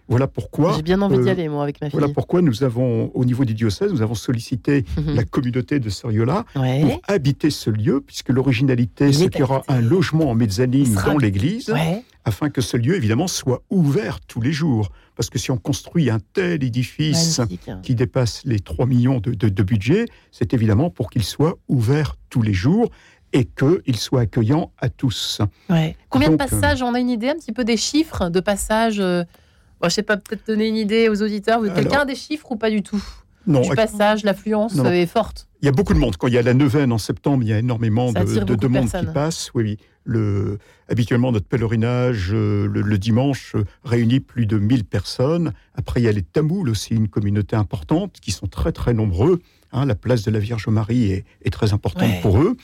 [0.08, 0.74] Voilà pourquoi.
[0.76, 1.98] J'ai bien envie d'y euh, aller, moi, avec ma fille.
[1.98, 5.14] Voilà pourquoi nous avons, au niveau du diocèse, nous avons sollicité mhm.
[5.14, 9.80] la communauté de Soriola pour habiter ce lieu, puisque l'originalité, c'est qu'il y aura un
[9.80, 11.72] logement en mezzanine dans l'église,
[12.26, 14.90] afin que ce lieu, évidemment, soit ouvert tous les jours.
[15.16, 17.40] Parce que si on construit un tel édifice
[17.82, 22.52] qui dépasse les 3 millions de, budget, c'est évidemment pour qu'il soit ouvert tous les
[22.52, 22.90] jours
[23.34, 25.42] et qu'il soit accueillant à tous.
[26.08, 29.24] Combien de passages On a une idée un petit peu des chiffres de passages euh,
[29.82, 31.60] Je ne sais pas, peut-être donner une idée aux auditeurs.
[31.74, 33.02] Quelqu'un a des chiffres ou pas du tout?
[33.46, 35.48] non, du passage, l'affluence est forte.
[35.60, 36.16] Il y a beaucoup de monde.
[36.16, 38.88] Quand il y a la neuvaine en septembre, il y a énormément de, de, monde
[38.88, 39.50] qui passe.
[39.54, 45.52] Oui, Le, habituellement, notre pèlerinage, euh, le, dimanche, euh, réunit plus de 1000 personnes.
[45.74, 49.40] Après, il y a les Tamouls aussi, une communauté importante, qui sont très, très nombreux.
[49.72, 49.86] Hein.
[49.86, 52.56] la place de la Vierge Marie est, très importante pour eux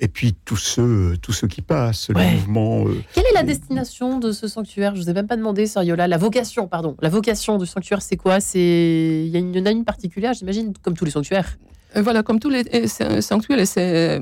[0.00, 2.86] et puis tous ceux, tous ceux qui passent, le mouvement.
[2.86, 4.94] Euh, Quelle est la destination de ce sanctuaire?
[4.94, 6.08] Je ne vous ai même pas demandé, Sariola.
[6.08, 6.96] La vocation, pardon.
[7.00, 8.40] La vocation du sanctuaire, c'est quoi?
[8.40, 11.56] C'est il y, a une, une particulière, j'imagine, comme tous les sanctuaires.
[11.96, 12.88] Euh, voilà, comme tous les
[13.20, 14.20] sanctuaires, c'est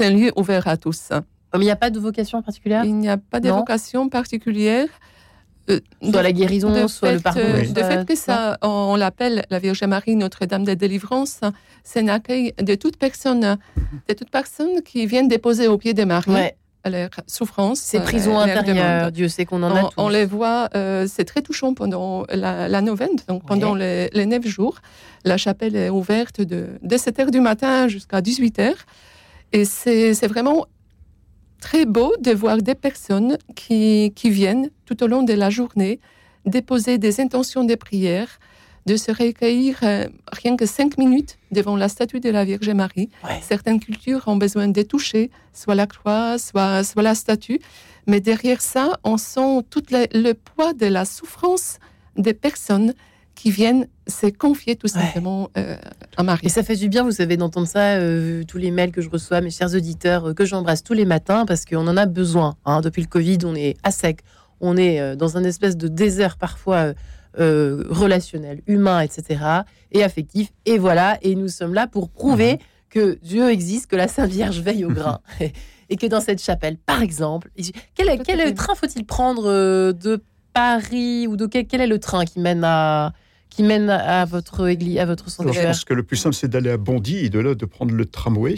[0.00, 1.10] un lieu ouvert à tous.
[1.54, 2.84] Mais il n'y a pas de vocation particulière?
[2.84, 4.88] Il n'y a pas de vocation particulière.
[5.70, 7.40] Euh, soit la guérison, soit le pardon.
[7.40, 11.40] Euh, de fait que ça, on, l'appelle la Vierge Marie Notre-Dame de délivrance,
[11.82, 13.58] c'est un accueil de toute personne,
[14.08, 16.32] de toute personne qui viennent déposer au pied de Marie.
[16.84, 17.80] leur souffrance.
[17.80, 21.42] Ces prisons intérieures, Dieu sait qu'on en a on, on les voit, euh, c'est très
[21.42, 24.78] touchant pendant la, la donc pendant les, les, neuf jours.
[25.24, 28.74] La chapelle est ouverte de, de 7 h du matin jusqu'à 18 h.
[29.52, 30.66] Et c'est vraiment
[31.60, 36.00] très beau de voir des personnes qui, qui, viennent tout au long de la journée
[36.44, 38.38] déposer des intentions de prière,
[38.86, 43.10] de se recueillir euh, rien que cinq minutes devant la statue de la Vierge Marie.
[43.42, 47.60] Certaines cultures ont besoin de toucher soit la croix, soit, soit la statue.
[48.06, 51.78] Mais derrière ça, on sent tout le poids de la souffrance
[52.16, 52.94] des personnes
[53.36, 55.76] qui viennent se confier tout simplement euh,
[56.16, 56.46] à Marie.
[56.46, 59.08] Et ça fait du bien, vous savez, d'entendre ça, euh, tous les mails que je
[59.08, 62.56] reçois, mes chers auditeurs, euh, que j'embrasse tous les matins, parce qu'on en a besoin.
[62.64, 62.80] Hein.
[62.80, 64.22] Depuis le Covid, on est à sec,
[64.60, 66.94] on est dans un espèce de désert parfois
[67.38, 69.38] relationnel, humain, etc.,
[69.92, 70.50] et affectif.
[70.64, 72.58] Et voilà, et nous sommes là pour prouver mhm.
[72.88, 75.20] que Dieu existe, que la Sainte Vierge veille au grain.
[75.88, 77.50] et que dans cette chapelle, par exemple,
[77.94, 80.22] quel, quel train faut-il prendre euh, de
[80.52, 83.12] Paris ou de quel, quel, est le train qui mène à
[83.50, 86.48] qui mène à votre église, à votre sanctuaire Je pense que le plus simple c'est
[86.48, 88.56] d'aller à Bondy et de là de prendre le tramway.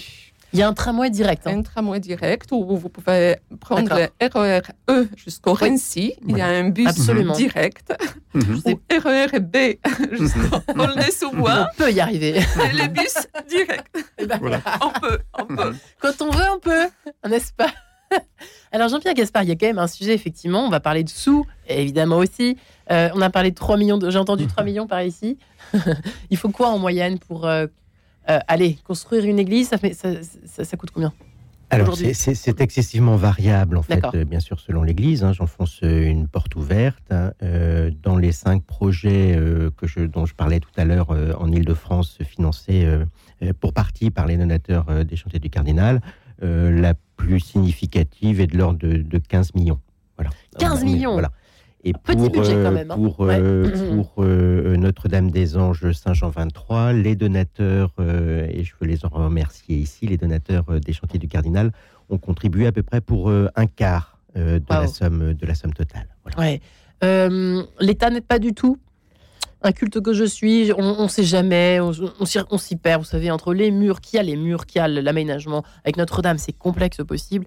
[0.54, 1.46] Il y a un tramway direct.
[1.46, 1.58] Hein.
[1.58, 6.14] Un tramway direct où vous pouvez prendre le RER E jusqu'au Rennes-y.
[6.26, 6.88] Il y a un bus
[7.36, 7.92] direct.
[8.32, 8.62] Mhm.
[8.66, 9.56] Ou RER B
[10.12, 11.68] jusqu'au Aulnay-sous-Bois.
[11.70, 12.38] On peut y arriver.
[12.38, 13.14] Et les bus
[13.48, 13.86] directs.
[14.26, 14.40] Ben,
[14.82, 15.74] on peut, on peut.
[16.00, 16.88] Quand on veut, on peut,
[17.28, 17.70] n'est-ce pas?
[18.72, 21.08] alors Jean-Pierre Gaspard, il y a quand même un sujet, effectivement, on va parler de
[21.08, 22.56] sous, évidemment aussi.
[22.90, 25.38] Euh, on a parlé de 3 millions, j'ai entendu 3 millions par ici.
[26.30, 27.66] il faut quoi en moyenne pour euh,
[28.28, 31.12] euh, allez, construire une église, ça, fait, ça, coûte combien?
[31.70, 35.24] Alors, c'est excessivement variable, en fait, euh, bien sûr, selon l'Église.
[35.24, 37.10] Hein, J'enfonce une porte ouverte.
[37.10, 37.32] Hein,
[38.02, 39.38] dans les cinq projets
[39.76, 42.86] que je, dont je parlais tout à l'heure en Ile-de-France, financés
[43.60, 46.00] pour partie par les donateurs des chantiers du Cardinal,
[46.40, 49.80] la plus significative est de l'ordre de, 15 millions.
[50.16, 50.30] Voilà.
[50.58, 51.30] 15 millions voilà.
[51.84, 52.90] Et pour, Petit budget quand même.
[52.90, 52.96] Hein.
[52.96, 59.08] Pour, euh, pour euh, Notre-Dame-des-Anges Saint-Jean 23, les donateurs, euh, et je veux les en
[59.08, 61.72] remercier ici, les donateurs des chantiers du Cardinal
[62.08, 66.08] ont contribué à peu près pour un quart de, la somme, de la somme totale.
[66.38, 66.60] Ouais.
[67.80, 68.78] L'État n'aide pas du tout
[69.62, 73.30] un culte que je suis, on ne sait jamais, on, on s'y perd, vous savez,
[73.30, 75.64] entre les murs, qui a les murs, qui a l'aménagement.
[75.84, 77.46] Avec Notre-Dame, c'est complexe possible.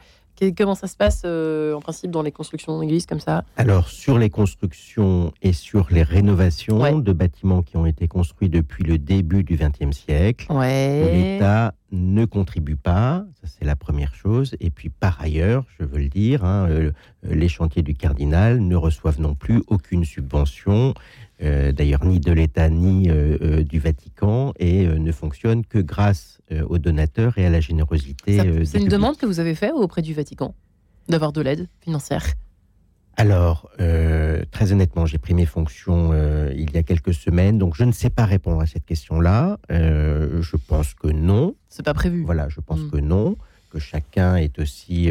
[0.58, 3.43] Comment ça se passe euh, en principe dans les constructions d'églises comme ça?
[3.58, 8.84] Alors sur les constructions et sur les rénovations de bâtiments qui ont été construits depuis
[8.84, 14.56] le début du XXe siècle, l'État ne contribue pas, ça c'est la première chose.
[14.60, 16.91] Et puis par ailleurs, je veux le dire, hein, euh,
[17.24, 20.95] les chantiers du cardinal ne reçoivent non plus aucune subvention
[21.41, 26.77] d'ailleurs ni de l'État ni euh, euh, du Vatican, et ne fonctionne que grâce aux
[26.77, 28.65] donateurs et à la générosité.
[28.65, 30.54] C'est une demande que vous avez faite auprès du Vatican,
[31.08, 32.25] d'avoir de l'aide financière?
[33.17, 33.69] Alors,
[34.51, 36.13] très honnêtement, j'ai pris mes fonctions
[36.54, 39.60] il y a quelques semaines, donc je ne sais pas répondre à cette question-là.
[39.69, 41.56] je pense que non.
[41.69, 42.23] C'est pas prévu.
[42.23, 42.91] Voilà, je pense hmm.
[42.91, 43.38] que non.
[43.69, 45.10] Que chacun est aussi,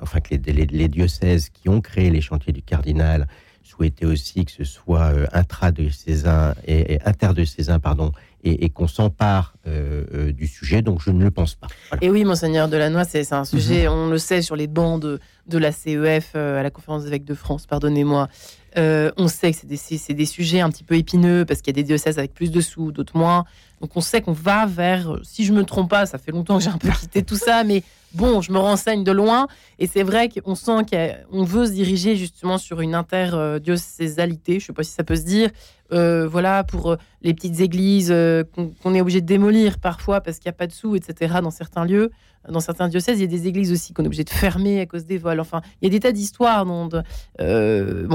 [0.00, 3.26] enfin que les, diocèses qui ont créé les chantiers du cardinal
[3.66, 8.12] souhaiter aussi que ce soit euh, intra-diocésain et, et interdiocésain, pardon,
[8.44, 10.82] et, et qu'on s'empare euh, euh, du sujet.
[10.82, 11.66] Donc, je ne le pense pas.
[12.00, 13.94] Et oui, monseigneur Delannoy, c'est un sujet, mhm.
[13.94, 17.24] on le sait, sur les bancs de, de la CEF à la conférence des évêques
[17.24, 18.28] de France, pardonnez-moi.
[18.76, 21.82] on sait que c'est des, des, sujets un petit peu épineux parce qu'il y a
[21.82, 23.44] des diocèses avec plus de sous, d'autres moins.
[23.80, 26.64] Donc on sait qu'on va vers, si je me trompe pas, ça fait longtemps que
[26.64, 27.82] j'ai un peu quitté tout ça, mais
[28.16, 29.46] bon, je me renseigne de loin
[29.78, 34.66] et c'est vrai qu'on sent qu'on veut se diriger justement sur une interdiocésalité, je ne
[34.66, 35.50] sais pas si ça peut se dire,
[35.92, 38.42] euh, voilà, pour euh, les petites églises euh,
[38.82, 41.36] qu'on est obligé de démolir parfois parce qu'il n'y a pas de sous, etc.
[41.42, 42.10] dans certains lieux.
[42.48, 44.86] Dans certains diocèses, il y a des églises aussi qu'on est obligé de fermer à
[44.86, 45.40] cause des vols.
[45.40, 46.88] Enfin, il y a des tas d'histoires bon,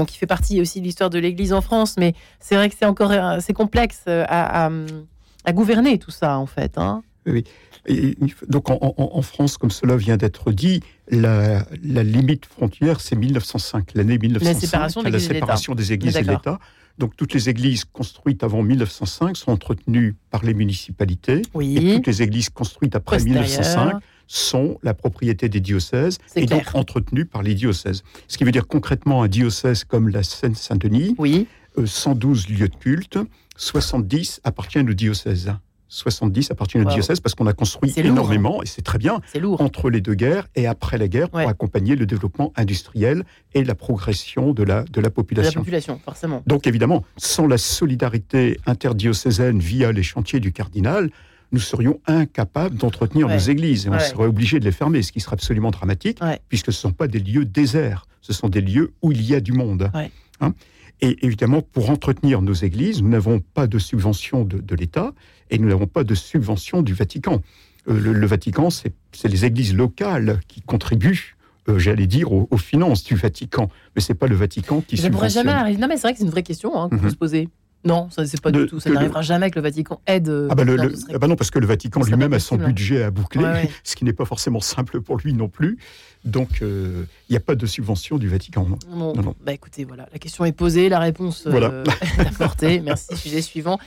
[0.06, 2.86] qui fait partie aussi de l'histoire de l'église en France, mais c'est vrai que c'est
[2.86, 4.70] encore c'est complexe à,
[5.50, 6.78] gouverner tout ça, en fait.
[6.78, 7.02] Hein.
[8.48, 14.52] Donc en, France, comme cela vient d'être dit, la, limite frontière, c'est 1905, l'année 1905,
[14.52, 16.58] la séparation, la séparation des églises et de l'État.
[16.98, 21.42] Donc toutes les églises construites avant 1905 sont entretenues par les municipalités.
[21.60, 27.26] Et toutes les églises construites après 1905 sont la propriété des diocèses et donc entretenues
[27.26, 28.02] par les diocèses.
[28.28, 31.46] Ce qui veut dire concrètement un diocèse comme la Seine-Saint-Denis, oui.
[31.84, 33.18] 112 euh, lieux de culte,
[33.56, 35.52] 70 appartiennent au diocèse.
[35.92, 38.64] 70 appartiennent au diocèse parce qu'on a construit énormément, hein.
[38.64, 39.20] et c'est très bien,
[39.58, 43.74] entre les deux guerres et après la guerre pour accompagner le développement industriel et la
[43.74, 45.50] progression de la, de la population.
[45.50, 46.42] De la population, forcément.
[46.46, 51.10] Donc évidemment, sans la solidarité interdiocésaine via les chantiers du cardinal,
[51.52, 55.20] nous serions incapables d'entretenir nos églises et on serait obligé de les fermer, ce qui
[55.20, 58.94] serait absolument dramatique, puisque ce ne sont pas des lieux déserts, ce sont des lieux
[59.02, 59.90] où il y a du monde.
[60.40, 60.54] Hein.
[61.02, 65.12] Et évidemment, pour entretenir nos églises, nous n'avons pas de subvention de, l'État
[65.50, 67.42] et nous n'avons pas de subvention du Vatican.
[67.88, 71.36] Euh, le, Vatican, c'est les églises locales qui contribuent
[71.68, 73.68] euh, j'allais dire, aux, finances du Vatican.
[73.94, 75.12] Mais c'est pas le Vatican qui subventionne.
[75.12, 75.80] pourrait jamais arriver.
[75.80, 77.48] Non, mais c'est vrai que c'est une vraie question hein, qu'on peut se poser.
[77.84, 78.80] Non, ça c'est pas du tout.
[78.80, 80.28] Ça n'arrivera jamais que le Vatican aide.
[80.28, 83.10] Euh, ah bah, ah bah non, parce que le Vatican lui-même a son budget à
[83.10, 85.78] boucler, ce qui n'est pas forcément simple pour lui non plus.
[86.24, 88.68] Donc, euh, il n'y a pas de subvention du Vatican.
[88.88, 89.12] Non.
[89.14, 91.84] non, Bah écoutez, voilà, la question est posée, la réponse euh,
[92.18, 92.80] est apportée.
[92.80, 93.16] Merci.
[93.16, 93.80] Sujet suivant.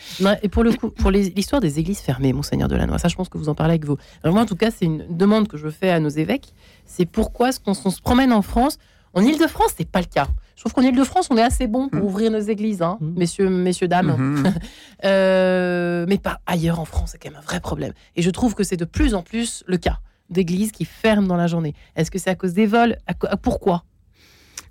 [0.43, 3.38] et pour le coup, pour l'histoire des églises fermées, monseigneur Delannoy, ça, je pense que
[3.38, 3.97] vous en parlez avec vous.
[4.25, 6.53] moi, en tout cas, c'est une demande que je fais à nos évêques.
[6.86, 8.77] C'est pourquoi est-ce qu'on se promène en France?
[9.13, 10.27] En Ile-de-France, c'est pas le cas.
[10.56, 12.06] Je trouve qu'en Ile-de-France, on est assez bon pour mmh.
[12.06, 13.13] ouvrir nos églises, hein, mmh.
[13.18, 14.15] messieurs, messieurs, dames.
[14.18, 14.54] Mmh.
[15.06, 17.94] euh, mais pas ailleurs en France, c'est quand même un vrai problème.
[18.15, 20.00] Et je trouve que c'est de plus en plus le cas.
[20.30, 21.76] d'églises qui ferment dans la journée.
[21.96, 22.98] Est-ce que c'est à cause des vols?
[23.44, 23.84] Pourquoi?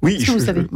[0.02, 0.66] Oui, je, vous savez?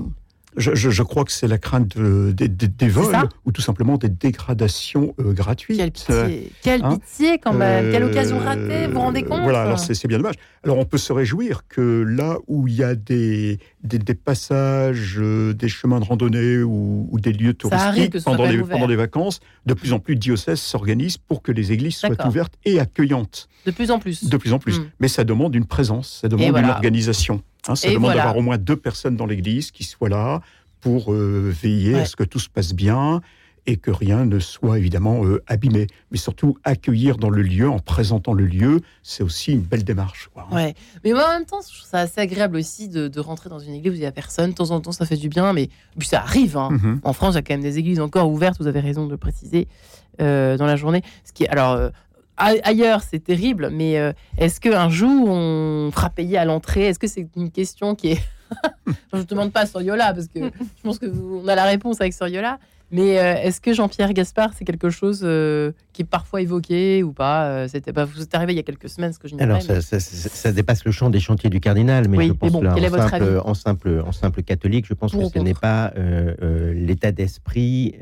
[0.59, 5.79] Je, crois que c'est la crainte des vols ou tout simplement des dégradations euh, gratuites.
[5.79, 9.62] Quelle pitié, Quelle hein pitié quand même, quelle occasion ratée, vous vous rendez compte Voilà,
[9.62, 10.37] alors c'est bien dommage.
[10.64, 15.55] Alors on peut se réjouir que là où il y a des, des, passages, euh,
[15.55, 19.92] des chemins de randonnée ou, des lieux touristiques pendant, les, pendant les vacances, de plus
[19.92, 23.49] en plus de diocèses s'organisent pour que les églises soient ouvertes et accueillantes.
[23.66, 24.25] De plus en plus.
[24.25, 24.79] De plus en plus.
[24.79, 24.90] Hmm.
[25.01, 27.42] Mais ça demande une présence, ça demande une organisation.
[27.66, 30.40] Hein, ça demande d'avoir au moins deux personnes dans l'église qui soient là
[30.81, 33.21] pour euh, veiller à ce que tout se passe bien
[33.68, 35.88] et que rien ne soit évidemment euh, abîmé.
[36.11, 40.31] Mais surtout, accueillir dans le lieu, en présentant le lieu, c'est aussi une belle démarche.
[40.33, 40.75] Quoi, Ouais.
[41.05, 43.75] Mais moi, en même temps, je trouve ça assez agréable aussi de, rentrer dans une
[43.75, 44.53] église où il n'y a personne.
[44.53, 45.68] De temps en temps, ça fait du bien, mais
[45.99, 46.57] puis ça arrive.
[46.57, 46.71] Hein.
[46.73, 47.01] Mm-hmm.
[47.03, 49.11] En France, il y a quand même des églises encore ouvertes, vous avez raison de
[49.11, 49.68] le préciser,
[50.23, 51.03] euh, dans la journée.
[51.25, 51.90] Ce qui, alors,
[52.38, 56.87] ailleurs, c'est terrible, mais euh, est-ce qu'un jour, on fera payer à l'entrée?
[56.87, 58.22] Est-ce que c'est une question qui est...
[59.12, 62.12] je ne demande pas sur Yola, parce que je pense qu'on a la réponse avec
[62.12, 62.59] Soriola.
[62.90, 67.12] Mais euh, est-ce que Jean-Pierre Gaspard, c'est quelque chose euh, qui est parfois évoqué ou
[67.12, 69.35] pas euh, C'était pas, vous êtes arrivé il y a quelques semaines, ce que je
[69.38, 72.74] Alors, ça, ça, dépasse le champ des chantiers du cardinal, mais je pense bon, en,
[72.74, 75.92] simple, en, simple, en, simple, catholique, je pense que ce n'est pas
[76.74, 77.94] l'état d'esprit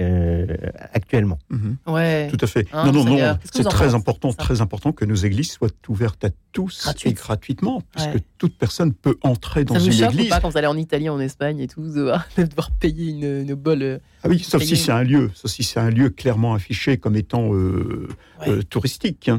[0.93, 1.39] actuellement.
[1.51, 1.77] Mhm.
[1.89, 2.29] Ouais.
[2.29, 2.67] Tout à fait.
[2.73, 3.39] Hein, non, non, non.
[3.53, 8.07] C'est très important, très important que nos églises soient ouvertes à tous et gratuitement, parce
[8.07, 10.29] que toute personne peut entrer dans une église.
[10.29, 13.55] pas quand vous allez en Italie, en Espagne et tout, devoir, devoir payer une, une
[13.55, 14.01] bol.
[14.23, 17.55] Ah oui, sauf si c'est un lieu, si c'est un lieu clairement affiché comme étant
[17.55, 18.09] euh,
[18.47, 19.29] euh, touristique.
[19.29, 19.39] Hein.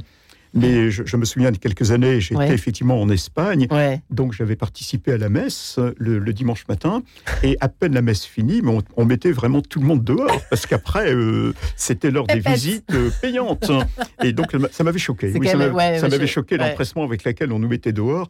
[0.54, 3.68] Mais je, me souviens de quelques années, j'étais effectivement en Espagne,
[4.10, 7.04] donc j'avais participé à la messe le, dimanche matin,
[7.44, 10.66] et à peine la messe finie, mais on, mettait vraiment tout le monde dehors, parce
[10.66, 13.72] qu'après, euh, c'était l'heure des visites payantes.
[14.24, 15.32] Et donc ça m'avait choqué.
[15.44, 18.30] ça m'avait choqué l'empressement avec lequel on nous mettait dehors.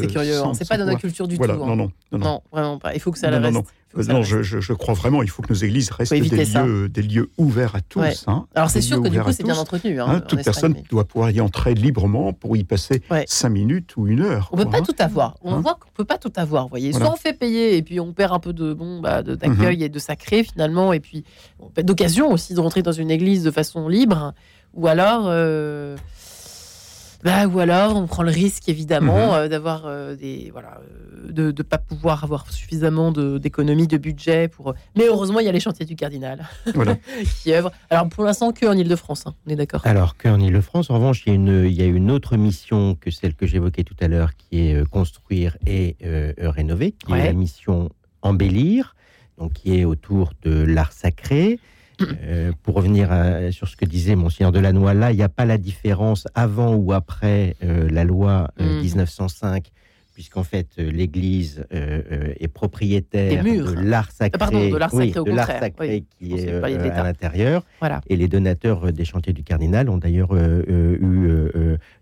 [0.00, 0.52] C'est curieux, hein.
[0.54, 1.44] c'est pas dans la culture du tout.
[1.44, 1.56] Hein.
[1.56, 2.94] Non, non, non, non, vraiment pas.
[2.94, 3.62] Il faut que ça la reste.
[4.08, 7.74] Non, je, crois vraiment, il faut que nos églises restent des lieux, des lieux, ouverts
[7.74, 8.24] à tous.
[8.26, 8.46] Hein.
[8.54, 10.00] Alors c'est sûr que du coup c'est bien entretenu.
[10.00, 14.06] Hein, hein, toute personne doit pouvoir y entrer librement pour y passer cinq minutes ou
[14.06, 14.48] une heure.
[14.52, 15.36] On ne peut pas tout avoir.
[15.42, 16.68] On voit qu'on peut pas tout avoir.
[16.68, 19.78] Voyez, soit on fait payer et puis on perd un peu de bon bah, d'accueil
[19.78, 19.82] mhm.
[19.82, 21.24] et de sacré finalement, et puis
[21.82, 24.34] d'occasion aussi de rentrer dans une église de façon libre,
[24.74, 25.24] ou alors.
[25.26, 25.96] Euh,
[27.22, 29.34] bah, ou alors, on prend le risque, évidemment, mhm.
[29.34, 30.50] euh, d'avoir euh, des.
[30.52, 34.48] Voilà, euh, de ne pas pouvoir avoir suffisamment d'économies, de, budget.
[34.48, 34.74] pour.
[34.96, 36.48] Mais heureusement, il y a les chantiers du Cardinal
[37.42, 37.72] qui œuvrent.
[37.90, 40.90] Alors, pour l'instant, que en Ile-de-France, hein, on est d'accord Alors, que en Ile-de-France.
[40.90, 43.46] En revanche, il y, a une, il y a une autre mission que celle que
[43.46, 45.96] j'évoquais tout à l'heure, qui est construire et
[46.38, 47.90] rénover, qui est la mission
[48.22, 48.94] embellir,
[49.38, 51.58] donc qui est autour de l'art sacré.
[52.22, 53.10] Euh, pour revenir
[53.52, 56.92] sur ce que disait Monseigneur Delannoy, là, il n'y a pas la différence avant ou
[56.92, 59.62] après euh, la loi 1905, euh, mm.
[60.14, 64.90] puisqu'en fait, l'Église est propriétaire de l'art sacré, de l'art
[65.46, 67.62] sacré, qui est à l'intérieur.
[68.08, 71.30] Et les donateurs des chantiers du Cardinal ont d'ailleurs eu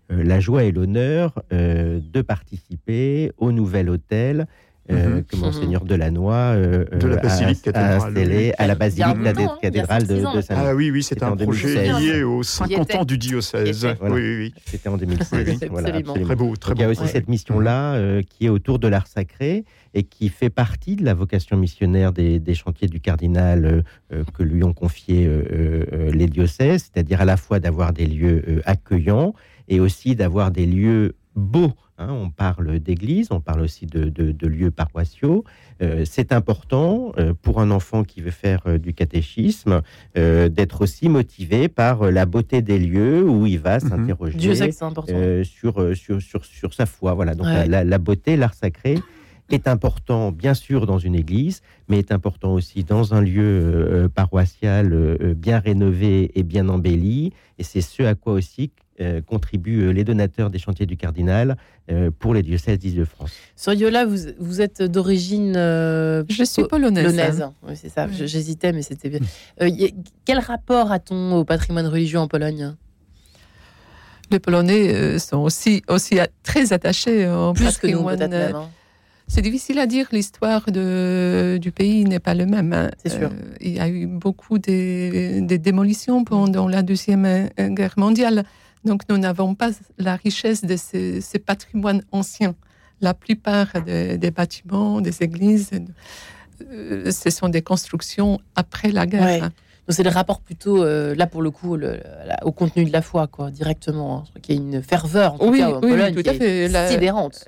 [0.09, 4.47] la joie et l'honneur de participer au nouvel hôtel
[4.91, 5.23] euh, mhm.
[5.23, 9.17] que Monseigneur Delannoy euh, de la basilique a, installé à la basilique
[9.61, 10.67] cathédrale de, de Saint-Denis.
[10.67, 13.87] Ah oui, oui, c'est un projet lié aux 50 ans du diocèse.
[14.01, 15.59] Oui, oui, C'était en 2016.
[15.69, 16.03] voilà, très
[16.35, 16.79] beau, très beau.
[16.79, 20.29] Il y a aussi cette mission-là euh, qui est autour de l'art sacré et qui
[20.29, 25.27] fait partie de la vocation missionnaire des, des chantiers du cardinal que lui ont confié
[26.13, 29.33] les diocèses, c'est-à-dire à la fois d'avoir des lieux accueillants
[29.67, 34.71] et aussi d'avoir des lieux beaux Hein, on parle d'église, on parle aussi de, lieux
[34.71, 35.43] paroissiaux.
[35.81, 39.81] Euh, c'est important euh, pour un enfant qui veut faire euh, du catéchisme
[40.15, 44.37] d'être aussi motivé par la beauté des lieux où il va s'interroger
[45.43, 47.13] sur, sur, sur, sa foi.
[47.13, 48.99] Voilà, donc la, beauté, l'art sacré
[49.49, 55.33] est important, bien sûr, dans une église, mais est important aussi dans un lieu paroissial
[55.35, 57.33] bien rénové et bien embelli.
[57.57, 58.71] Et c'est ce à quoi aussi
[59.01, 61.55] euh, contribuent euh, les donateurs des chantiers du Cardinal
[61.89, 63.31] euh, pour les diocèses d'Île-de-France.
[63.55, 65.53] Soriola, vous, vous êtes d'origine.
[65.53, 67.45] je suis polonaise.
[67.63, 69.19] Oui, c'est ça, j'hésitais, mais c'était bien.
[70.25, 72.75] quel rapport a-t-on au patrimoine religieux en Pologne?
[74.31, 78.19] Les Polonais sont aussi, aussi très attachés au Plus patrimoine.
[78.19, 78.69] Que nous, hein.
[79.27, 82.73] C'est difficile à dire, l'histoire du pays n'est pas le même.
[82.73, 82.91] Hein.
[82.97, 83.29] C'est sûr.
[83.61, 88.43] il y a eu beaucoup de, de démolitions pendant la Deuxième Guerre mondiale.
[88.85, 92.55] Donc nous n'avons pas la richesse de ces, patrimoines anciens.
[93.01, 95.71] La plupart des bâtiments, des églises,
[96.71, 99.49] euh, ce sont des constructions après la guerre.
[99.87, 101.77] c'est le rapport plutôt, euh, là pour le coup,
[102.43, 104.19] au contenu de la foi, quoi, directement.
[104.19, 104.39] Hein.
[104.47, 106.67] Il y a une ferveur, en oui, cas, en Pologne, tout à fait.
[106.67, 107.45] La, sidérante.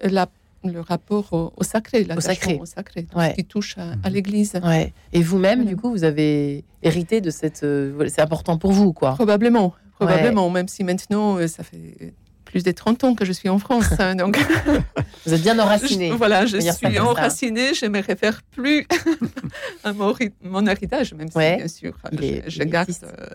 [0.64, 4.14] le rapport au, sacré, au sacré, au sacré ce qui touche à, mhm.
[4.14, 4.60] l'Église.
[4.64, 4.94] Ouais.
[5.14, 7.64] Et vous-même, du coup, vous avez hérité de cette...
[7.64, 9.14] Euh, c'est important pour vous, quoi.
[9.14, 9.74] Probablement,
[10.06, 12.14] probablement, même si maintenant, euh, ça fait
[12.46, 13.88] plus de 30 ans que je suis en France.
[14.00, 14.38] Hein, donc
[15.26, 16.12] Vous êtes bien enraciné.
[16.12, 17.74] voilà, je suis enraciné.
[17.74, 18.88] Je me réfère plus
[19.84, 23.28] à mon, mon, héritage, même si, bien sûr, je, garde euh,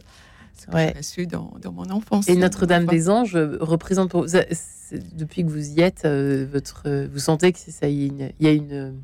[0.58, 2.28] ce que j'ai reçu dans, dans, mon enfance.
[2.28, 4.32] Et Notre-Dame des Anges représente pour vous,
[5.14, 8.94] depuis que vous y êtes, euh, votre, vous sentez que ça, il y a une,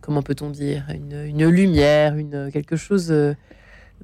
[0.00, 3.08] comment peut-on dire, une, une, lumière, une, quelque chose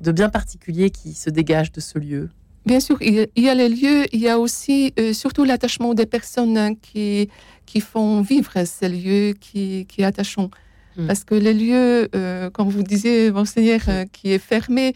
[0.01, 2.31] de bien particulier qui se dégage de ce lieu?
[2.67, 6.07] Bien sûr, il y a les lieux, il y a aussi euh, surtout l'attachement des
[6.07, 7.29] personnes hein, qui,
[7.65, 10.37] qui font vivre ces lieux qui, qui attachent.
[10.37, 11.07] Hmm.
[11.07, 14.95] Parce que les lieux, euh, comme vous disiez, Monseigneur, euh, qui est fermé,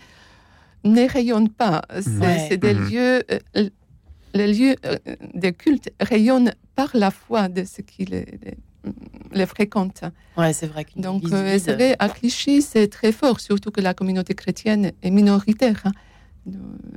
[0.84, 1.82] ne rayonnent pas.
[2.00, 2.90] C'est des hmm.
[2.90, 3.22] lieux,
[4.34, 4.76] les lieux
[5.32, 8.26] de culte rayonnent par la foi de ceux qui les,
[9.32, 10.04] les, fréquentent.
[10.36, 10.84] Ouais, c'est vrai.
[10.96, 15.80] Donc, c'est vrai, à Clichy, c'est très fort, surtout que la communauté chrétienne est minoritaire.
[15.86, 15.92] Hein.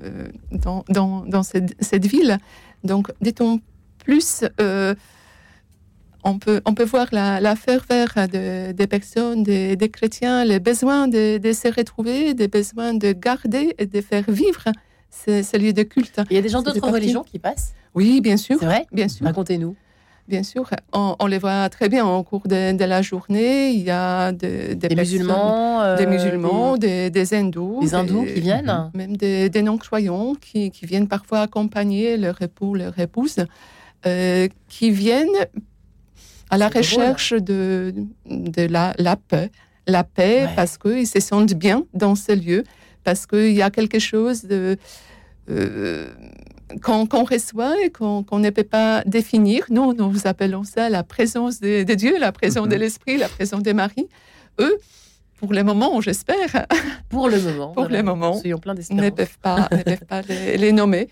[0.03, 2.37] Euh, dans, dans, dans cette, ville.
[2.83, 3.61] Donc, dit-on
[3.99, 4.93] plus, euh,
[6.23, 11.37] on, peut, on peut voir la, la ferveur des personnes, des, chrétiens, les besoins de,
[11.37, 14.65] de, se retrouver, des besoins de garder et de faire vivre
[15.09, 16.19] ces, lieux de culte.
[16.29, 17.73] Il y a des gens d'autres religions qui passent?
[17.95, 18.57] Oui, bien sûr.
[18.59, 18.85] C'est vrai?
[18.91, 19.25] Bien sûr.
[19.25, 19.75] Racontez-nous
[20.27, 20.69] bien sûr.
[20.93, 23.69] On, les voit très bien au cours de, la journée.
[23.69, 29.17] Il y a des, musulmans, des musulmans, des, des, hindous, des hindous qui viennent, même
[29.17, 33.45] des, non-croyants qui, viennent parfois accompagner leur époux, leur épouse,
[34.05, 35.47] euh, qui viennent
[36.49, 37.93] à la recherche de,
[38.25, 39.51] de la, la, paix,
[39.85, 42.63] la paix parce qu'ils se sentent bien dans ces lieux,
[43.03, 44.77] parce qu'il y a quelque chose de
[45.49, 46.09] euh,
[46.81, 49.65] qu'on reçoit et qu'on ne peut pas définir.
[49.69, 52.81] Nous, nous appelons ça la présence de, Dieu, la présence de mhm.
[52.81, 54.07] l'Esprit, la présence de Marie.
[54.59, 54.77] Eux,
[55.37, 56.65] pour le moment, j'espère.
[57.09, 57.71] Pour le moment.
[57.71, 58.41] pour le moment.
[58.41, 61.07] plein ne peuvent pas, ne peuvent pas les, nommer.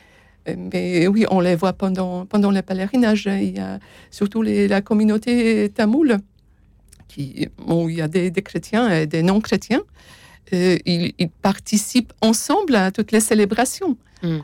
[0.58, 3.30] Mais oui, on les voit pendant, pendant le pèlerinage.
[3.32, 3.80] Il y a
[4.12, 6.18] surtout la communauté tamoule,
[7.08, 9.84] qui, où il y a des, chrétiens et des non-chrétiens.
[10.54, 13.98] Euh, ils, participent ensemble à toutes les célébrations.
[14.22, 14.40] Mm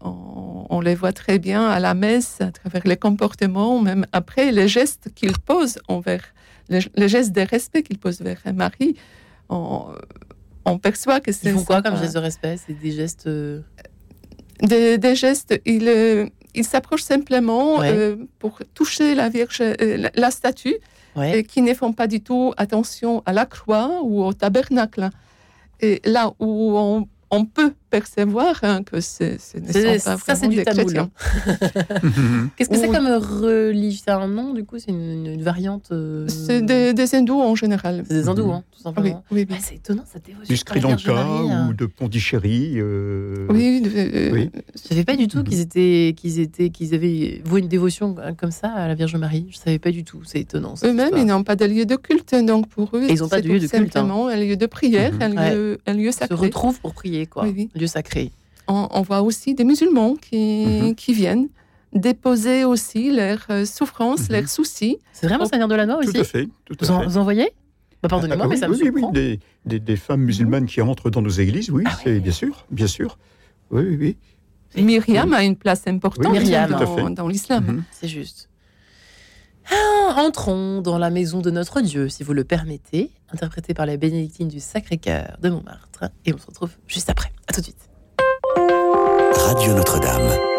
[0.00, 4.68] on, les voit très bien à la messe, à travers les comportements, même après les
[4.68, 6.22] gestes qu'ils posent envers,
[6.68, 8.96] les, gestes de respect qu'ils posent vers Marie.
[9.48, 9.94] On,
[10.82, 11.48] perçoit que c'est.
[11.48, 12.56] Ils font quoi comme geste de respect?
[12.64, 13.26] C'est des gestes.
[13.26, 13.62] Euh,
[14.62, 19.62] des, gestes, ils euh, il s'approchent simplement euh, pour toucher la Vierge,
[20.14, 20.76] la, statue,
[21.22, 25.10] et qui ne font pas du tout attention à la croix ou au tabernacle.
[25.80, 30.62] Et là où on on peut percevoir hein, que c'est ne pas ça, c'est du
[30.62, 30.98] taboul.
[30.98, 31.10] Hein.
[32.56, 34.02] Qu'est-ce que c'est comme religion?
[34.04, 38.04] C'est un nom, du coup C'est une, variante euh, C'est des, hindous en général.
[38.06, 39.24] C'est des hindous, hein, tout simplement.
[39.30, 40.52] Oui, oui, c'est étonnant, cette dévotion.
[40.52, 42.74] Du Sri Lanka ou de Pondichéry.
[42.76, 43.46] Euh...
[43.50, 44.50] Oui, euh, oui.
[44.52, 48.16] Je ne savais pas du tout qu'ils étaient, qu'ils étaient, qu'ils avaient voué une dévotion
[48.36, 49.46] comme ça à la Vierge Marie.
[49.50, 50.20] Je ne savais pas du tout.
[50.24, 50.74] C'est étonnant.
[50.84, 53.48] Eux-mêmes, ils n'ont pas de lieu de culte, donc pour eux, ils n'ont pas de
[53.48, 53.92] lieu de culte.
[53.92, 56.34] Simplement un lieu de prière, un, lieu, un lieu sacré.
[56.34, 57.46] Ils se retrouvent pour prier quoi.
[57.76, 58.30] Dieu sacré.
[58.68, 60.94] On, voit aussi des musulmans qui, mhm.
[60.96, 61.48] qui viennent
[61.92, 64.36] déposer aussi leurs euh, souffrances, mhm.
[64.36, 64.98] leurs soucis.
[65.12, 66.48] C'est vraiment Seigneur de la Noix aussi Tout à fait.
[66.64, 67.50] Tout vous, En, voyez?
[68.02, 69.12] Bah, Pardonnez-moi, ah, mais ça me oui, surprend.
[69.14, 72.66] Oui, des, des, femmes musulmanes qui entrent dans nos églises, oui, ah c'est bien sûr,
[72.70, 73.18] bien sûr.
[73.70, 74.16] Oui, oui,
[74.76, 74.82] oui.
[74.82, 77.64] Myriam a une place importante dans, dans l'islam.
[77.64, 77.84] Mhm.
[77.90, 78.48] C'est juste.
[80.16, 84.48] Entrons dans la maison de notre Dieu, si vous le permettez, interprété par la bénédictine
[84.48, 86.04] du Sacré-Cœur de Montmartre.
[86.24, 87.30] Et on se retrouve juste après.
[87.46, 87.90] À tout de suite.
[89.36, 90.55] Radio Notre-Dame.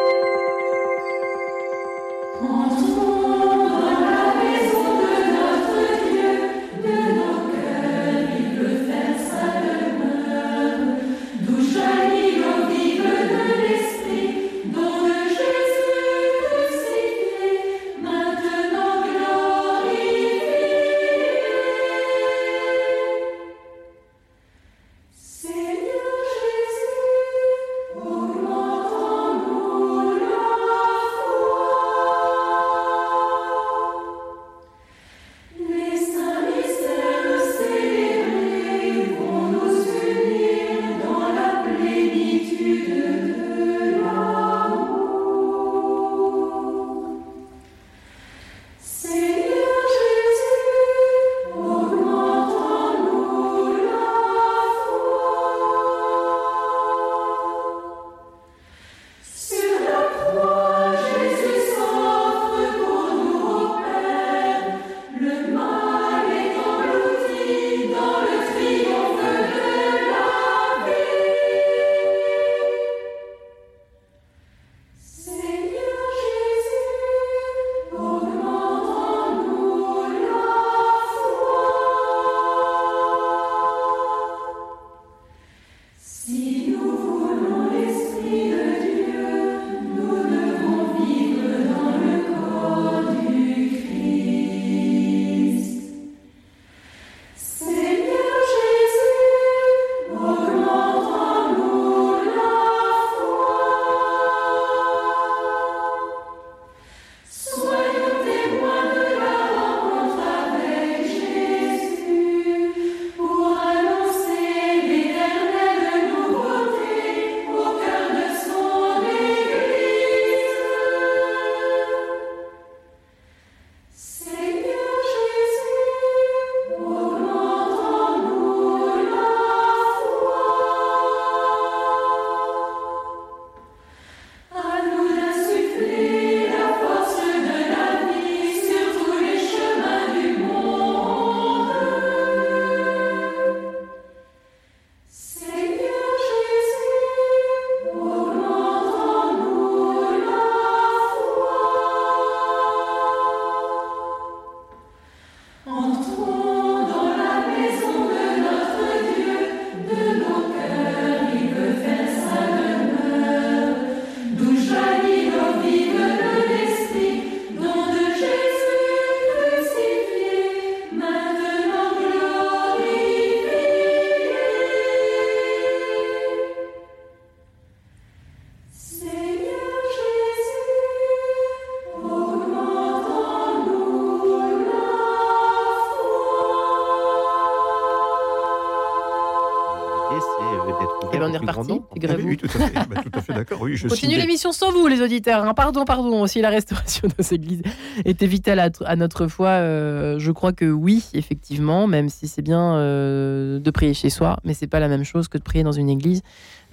[192.24, 193.62] Oui, tout à fait, bah, tout à fait d'accord.
[193.62, 195.44] Oui, je Continue l'émission sans vous, les auditeurs.
[195.44, 195.54] Hein.
[195.54, 196.28] Pardon, pardon.
[196.28, 197.62] Si la restauration de nos églises
[198.06, 202.76] était vitale à, notre foi, euh, je crois que oui, effectivement, même si c'est bien
[202.76, 205.72] euh, de prier chez soi, mais c'est pas la même chose que de prier dans
[205.72, 206.22] une église.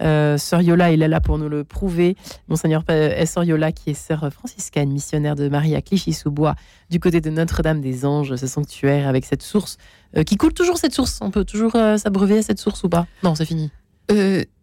[0.02, 2.16] Euh, sœur Yola, il est là pour nous le prouver.
[2.48, 2.82] Monseigneur
[3.26, 6.56] Sœur Yola, qui est sœur franciscaine, missionnaire de Marie à Clichy-sous-Bois,
[6.90, 9.78] du côté de Notre-Dame des Anges, ce sanctuaire avec cette source
[10.26, 11.18] qui coule toujours cette source.
[11.22, 13.06] On peut toujours s'abreuver à cette source ou pas?
[13.24, 13.70] Non, c'est fini?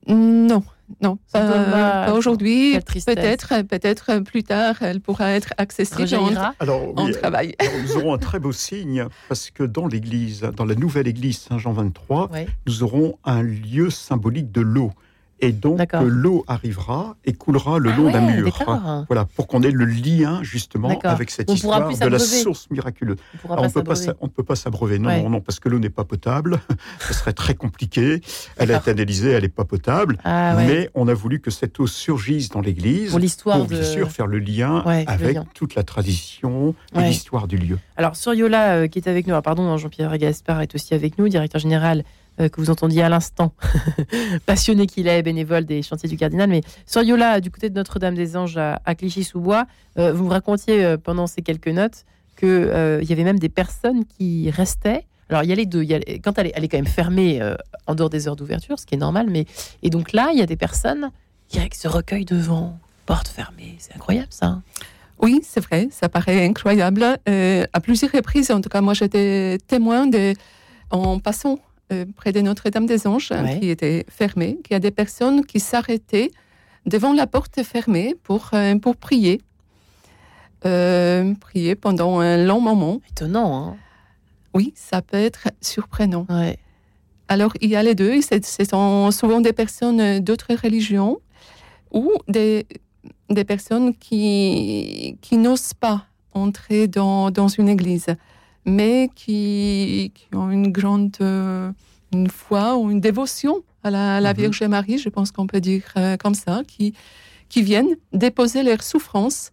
[0.08, 0.64] non,
[1.02, 2.78] non, pas, aujourd'hui.
[2.80, 7.56] Peut-être, peut-être plus tard, elle pourra être accessible en, alors, travail.
[7.84, 11.74] nous aurons un très beau signe parce que dans l'église, dans la nouvelle église Saint-Jean
[11.74, 12.32] 23,
[12.68, 14.92] nous aurons un lieu symbolique de l'eau.
[15.42, 18.64] Et donc l'eau arrivera et coulera le ah long d'un mur.
[19.08, 23.18] Voilà, pour qu'on ait le lien justement avec cette histoire de la source miraculeuse.
[23.50, 25.90] On ne peut pas, on peut pas s'abreuver, non, non, non, parce que l'eau n'est
[25.90, 26.60] pas potable.
[27.00, 28.22] Ce serait très compliqué.
[28.58, 30.18] Elle a été analysée, elle n'est pas potable.
[30.24, 34.12] Ah mais on a voulu que cette eau surgisse dans l'Église pour, l'histoire bien sûr
[34.12, 37.80] faire le lien avec toute la tradition et l'histoire du lieu.
[37.98, 41.30] Alors Suryola euh, qui est avec nous, ah, pardon, Jean-Pierre Gaspard est aussi avec nous,
[41.30, 42.04] directeur général euh,
[42.38, 43.54] que vous entendiez à l'instant,
[44.46, 46.50] passionné qu'il est, bénévole des chantiers du Cardinal.
[46.50, 49.66] Mais Soriola, du côté de Notre-Dame-des-Anges à, Clichy-sous-Bois,
[49.98, 52.06] euh, vous me racontiez euh, pendant ces quelques notes
[52.38, 52.72] qu'il
[53.02, 55.06] il y avait même des personnes qui restaient.
[55.30, 55.84] Alors, il y a les deux.
[56.24, 57.40] quand elle est, elle est, quand même fermée
[57.88, 59.28] en dehors des heures d'ouverture, ce qui est normal.
[59.30, 59.46] Mais,
[59.82, 61.12] et donc là, il y a des personnes
[61.48, 63.76] qui se recueillent devant, porte fermée.
[63.80, 64.48] C'est incroyable, ça.
[64.48, 64.64] Hein.
[65.20, 67.04] oui, c'est vrai, ça paraît incroyable.
[67.04, 70.10] à plusieurs reprises, en tout cas, moi j'étais témoin
[70.90, 71.60] en passant
[71.92, 76.32] euh, près de Notre-Dame-des-Anges, qui était fermée, qu'il y a des personnes qui s'arrêtaient
[76.86, 79.42] devant la porte fermée pour, euh, pour prier.
[80.66, 83.02] Euh, prier pendant un long moment.
[83.10, 83.78] Étonnant, hein
[84.54, 86.28] Oui, ça peut être surprenant.
[87.28, 88.22] Alors, il y a les deux.
[88.22, 91.20] Ce sont souvent des personnes d'autres religions
[91.92, 92.68] ou des,
[93.30, 98.08] des personnes qui, qui n'osent pas entrer dans, dans une église
[98.66, 101.72] mais qui, ont une grande euh,
[102.14, 104.38] une foi ou une dévotion à la, mhm.
[104.38, 106.94] Vierge Marie, je pense qu'on peut dire euh, comme ça, qui,
[107.50, 109.52] qui viennent déposer leurs souffrances,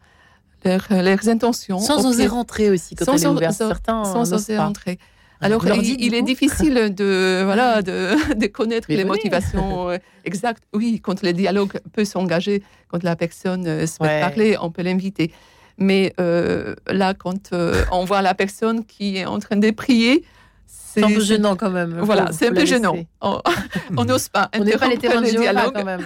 [0.65, 1.79] leurs, leurs intentions.
[1.79, 4.99] Sans oser rentrer aussi, quand sans, elle est Certains sans oser rentrer.
[5.41, 10.65] Alors, il, est difficile de, voilà, de, de connaître les motivations euh, exactes.
[10.75, 15.31] Oui, quand le dialogue peut s'engager, quand la personne souhaite parler, on peut l'inviter.
[15.79, 20.25] Mais euh, là, quand euh, on voit la personne qui est en train de prier,
[20.67, 22.01] c'est un peu gênant quand même.
[22.01, 22.97] Voilà, c'est un peu gênant.
[23.21, 26.05] On n'ose pas on n'est pas les témoins de dialogue quand même.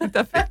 [0.00, 0.46] Tout à fait.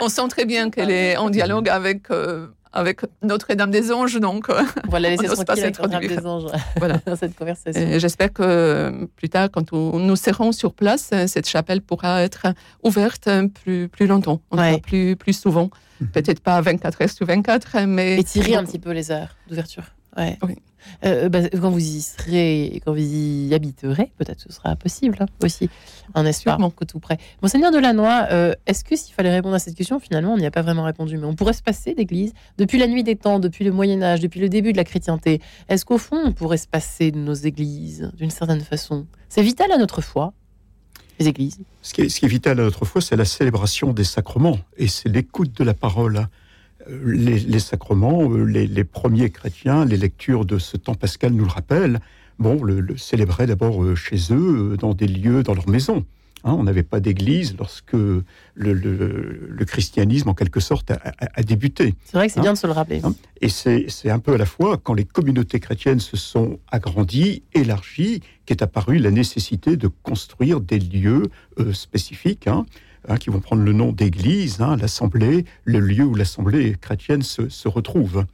[0.00, 4.48] On sent très bien qu'elle est en dialogue avec euh, avec Notre-Dame des Anges, donc
[4.88, 6.98] voilà, on n'ose pas s'introduire des Anges voilà.
[7.06, 7.98] dans cette conversation.
[7.98, 12.46] J'espère que plus tard, quand nous serons sur place, cette chapelle pourra être
[12.82, 13.28] ouverte
[13.62, 14.40] plus, plus longtemps,
[14.82, 15.70] plus, plus souvent.
[16.00, 16.08] Mhm.
[16.08, 18.18] Peut-être pas 24 heures sur 24, mais...
[18.18, 19.84] Étirer un petit peu les heures d'ouverture.
[20.16, 20.38] Ouais.
[21.04, 25.26] Euh, bah, quand vous y serez, quand vous y habiterez, peut-être ce sera possible hein,
[25.42, 25.70] aussi,
[26.14, 27.18] un espoir que tout près.
[27.42, 30.50] Monseigneur Delannoy, euh, est-ce que s'il fallait répondre à cette question, finalement, on n'y a
[30.50, 33.64] pas vraiment répondu, mais on pourrait se passer d'église depuis la nuit des temps, depuis
[33.64, 35.40] le Moyen Âge, depuis le début de la chrétienté.
[35.68, 39.06] Est-ce qu'au fond, on pourrait se passer de nos églises d'une certaine façon?
[39.28, 40.32] C'est vital à notre foi.
[41.20, 41.58] Les églises.
[41.82, 44.58] Ce qui, est, ce qui est vital à notre foi, c'est la célébration des sacrements
[44.76, 46.28] et c'est l'écoute de la parole
[46.88, 52.00] les, sacrements, euh, les, premiers chrétiens, les lectures de ce temps pascal nous le rappellent,
[52.38, 56.04] bon, le, célébraient d'abord euh, chez eux, euh, dans des lieux, dans leur maison.
[56.44, 56.52] Hein.
[56.52, 57.96] on n'avait pas d'église lorsque
[58.54, 61.94] le, christianisme, en quelque sorte, a, débuté.
[62.04, 63.00] C'est vrai que c'est bien de se le rappeler.
[63.02, 63.14] Hein.
[63.40, 68.22] Et c'est un peu à la fois quand les communautés chrétiennes se sont agrandies, élargies,
[68.46, 71.24] qu'est apparue la nécessité de construire des lieux
[71.72, 72.48] spécifiques.
[73.08, 73.16] Hein.
[73.16, 78.24] Qui vont prendre le nom d'église, hein, l'assemblée, le lieu où l'assemblée chrétienne se, retrouve.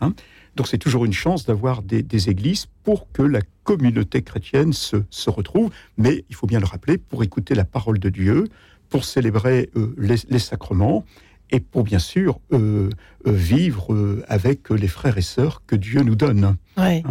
[0.00, 0.14] Hein.
[0.56, 5.70] Donc c'est toujours une chance d'avoir des, églises pour que la communauté chrétienne se, retrouve,
[5.96, 8.48] mais il faut bien le rappeler, pour écouter la parole de Dieu,
[8.90, 11.04] pour célébrer euh, les, sacrements
[11.50, 12.90] et pour bien sûr euh,
[13.26, 16.56] euh, vivre avec les frères et sœurs que Dieu nous donne.
[16.76, 17.02] Ouais.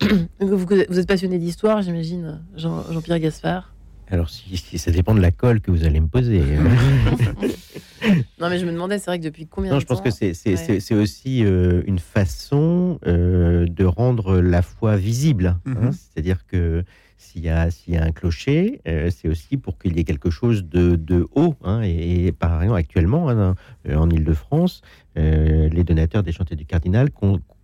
[0.40, 3.73] vous, êtes passionné d'histoire, j'imagine, Jean-Pierre Gaspard?
[4.10, 6.40] Alors, si, ça dépend de la colle que vous allez me poser.
[8.38, 10.10] non, mais je me demandais, c'est vrai que depuis combien de temps je pense que
[10.10, 15.56] c'est aussi euh, une façon euh, de rendre la foi visible.
[15.66, 15.80] Hein.
[15.80, 15.92] Mhm.
[15.92, 16.84] C'est-à-dire que
[17.16, 21.26] s'il y, a un clocher, euh, c'est aussi pour qu'il y ait quelque chose de,
[21.34, 21.54] haut.
[21.64, 21.80] Hein.
[21.82, 23.54] et, par exemple, actuellement, hein,
[23.90, 24.82] en Ile-de-France,
[25.16, 27.08] les donateurs des chantiers du Cardinal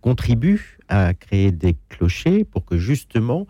[0.01, 3.45] contribuent à créer des clochers pour que justement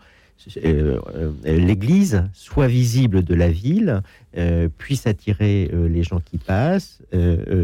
[1.44, 4.02] l'église soit visible de la ville,
[4.36, 7.02] euh, puisse attirer les gens qui passent,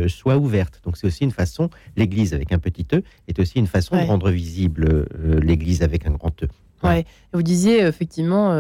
[0.09, 0.81] soit ouverte.
[0.85, 4.07] Donc c'est aussi une façon, l'église avec un petit e est aussi une façon de
[4.07, 5.07] rendre visible
[5.43, 6.49] l'église avec un grand e.
[6.83, 7.05] Ouais.
[7.33, 8.57] Vous disiez effectivement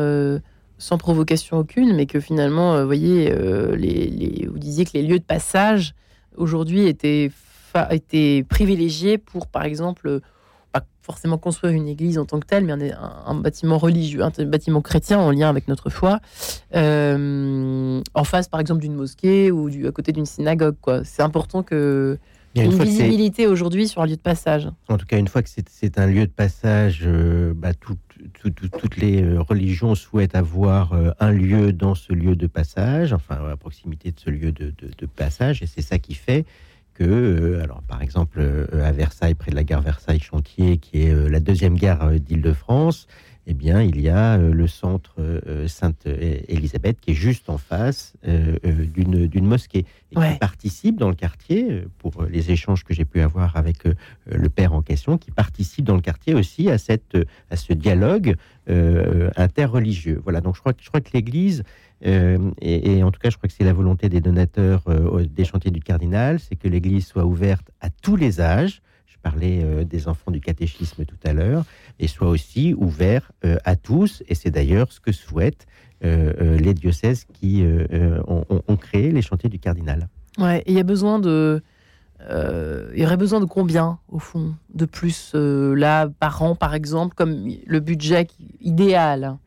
[0.78, 3.32] sans provocation aucune, mais que finalement, vous voyez,
[3.76, 5.94] les, vous disiez que les lieux de passage
[6.36, 7.30] aujourd'hui étaient,
[7.90, 10.20] étaient privilégiés pour, par exemple,
[11.02, 15.18] forcément construire une église en tant que telle, mais un, bâtiment religieux, un, bâtiment chrétien
[15.18, 16.20] en lien avec notre foi,
[16.74, 20.76] euh, en face par exemple d'une mosquée ou du, à côté d'une synagogue.
[20.80, 21.04] Quoi.
[21.04, 22.18] C'est important que
[22.54, 24.68] y ait une, visibilité aujourd'hui sur un lieu de passage.
[24.88, 29.22] En tout cas, une fois que c'est, un lieu de passage, euh, bah, toutes les
[29.22, 34.20] euh, religions souhaitent avoir un lieu dans ce lieu de passage, enfin à proximité de
[34.20, 36.44] ce lieu de, de passage, et c'est ça qui fait
[37.00, 41.28] euh, alors par exemple euh, à Versailles, près de la gare Versailles-Chantier, qui est euh,
[41.28, 43.06] la deuxième gare d'Île-de-France,
[43.50, 45.14] eh bien, il y a le centre
[45.66, 52.24] Sainte-Élisabeth qui est juste en face d'une mosquée et qui participe dans le quartier, pour
[52.24, 53.84] les échanges que j'ai pu avoir avec
[54.26, 57.16] le père en question, qui participe dans le quartier aussi à, cette,
[57.50, 58.34] à ce dialogue
[58.66, 60.20] interreligieux.
[60.22, 61.64] Voilà, donc je crois, je crois que l'Église
[62.06, 65.44] euh, et, en tout cas, je crois que c'est la volonté des donateurs euh, des
[65.44, 68.82] chantiers du cardinal, c'est que l'Église soit ouverte à tous les âges.
[69.06, 71.64] Je parlais euh, des enfants du catéchisme tout à l'heure,
[71.98, 73.32] et soit aussi ouvert
[73.64, 74.22] à tous.
[74.28, 75.66] Et c'est d'ailleurs ce que souhaitent
[76.00, 77.64] les diocèses qui
[78.28, 80.08] ont, créé les chantiers du cardinal.
[80.38, 81.60] Ouais, il y a besoin de.
[82.30, 87.16] il y aurait besoin de combien, au fond, de plus là par an, par exemple,
[87.16, 88.28] comme le budget
[88.60, 89.38] idéal?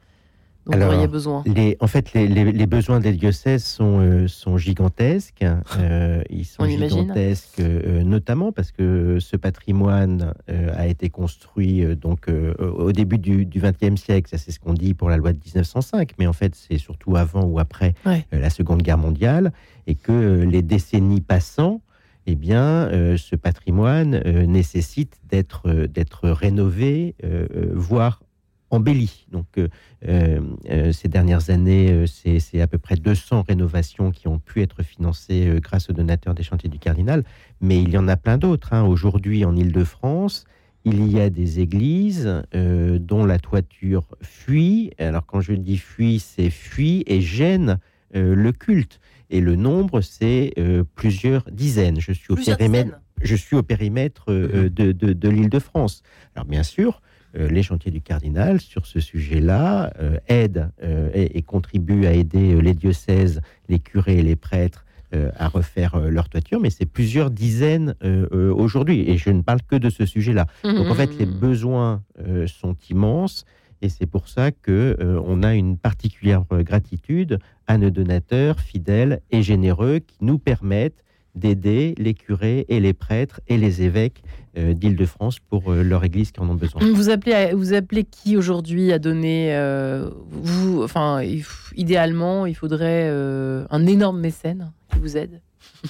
[0.70, 1.43] Alors, besoin.
[1.45, 5.45] les, En fait, les, besoins des diocèses sont, euh, sont gigantesques.
[5.82, 12.28] Euh, ils sont gigantesques, euh, notamment parce que ce patrimoine a été construit donc
[12.59, 14.30] au début du XXe siècle.
[14.30, 17.16] Ça, c'est ce qu'on dit pour la loi de 1905, mais en fait, c'est surtout
[17.16, 17.93] avant ou après
[18.32, 19.53] la Seconde Guerre mondiale,
[19.88, 21.82] et que les décennies passant,
[22.28, 27.16] eh bien, ce patrimoine nécessite d'être d'être rénové,
[27.74, 28.22] voire
[28.72, 29.26] embelli.
[29.32, 29.67] Donc, euh,
[30.07, 34.82] euh, euh, ces dernières années, c'est à peu près 200 rénovations qui ont pu être
[34.82, 37.24] financées grâce aux donateurs des chantiers du Cardinal,
[37.59, 38.74] mais il y en a plein d'autres.
[38.74, 38.84] Hein.
[38.84, 40.45] Aujourd'hui, en Ile-de-France,
[40.84, 44.91] il y a des églises dont la toiture fuit.
[44.97, 47.78] Alors, quand je dis fuit, c'est fuit et gêne
[48.13, 48.99] le culte.
[49.30, 50.55] Et le nombre, c'est
[50.95, 51.99] plusieurs dizaines.
[51.99, 56.01] Je suis au périmètre, je suis au périmètre de, de, de l'Île-de-France.
[56.34, 57.01] Alors, bien sûr,
[57.34, 62.74] les chantiers du cardinal sur ce sujet-là euh, aident euh, et, contribuent à aider les
[62.74, 64.86] diocèses, les curés et les prêtres
[65.36, 67.96] à refaire leur toiture, mais c'est plusieurs dizaines
[68.32, 70.46] aujourd'hui, et je ne parle que de ce sujet-là.
[70.64, 71.34] Donc en fait, les mmh.
[71.38, 72.02] besoins
[72.48, 73.44] sont immenses,
[73.82, 79.44] et c'est pour ça que on a une particulière gratitude à nos donateurs fidèles et
[79.44, 81.04] généreux qui nous permettent
[81.36, 84.24] d'aider les curés et les prêtres et les évêques
[84.58, 86.82] euh, d'Île-de-France pour euh, leur église qui en ont besoin.
[86.94, 91.22] Vous appelez, vous appelez qui aujourd'hui à donner euh, vous, enfin,
[91.76, 95.42] idéalement, il faudrait un énorme mécène qui vous aide?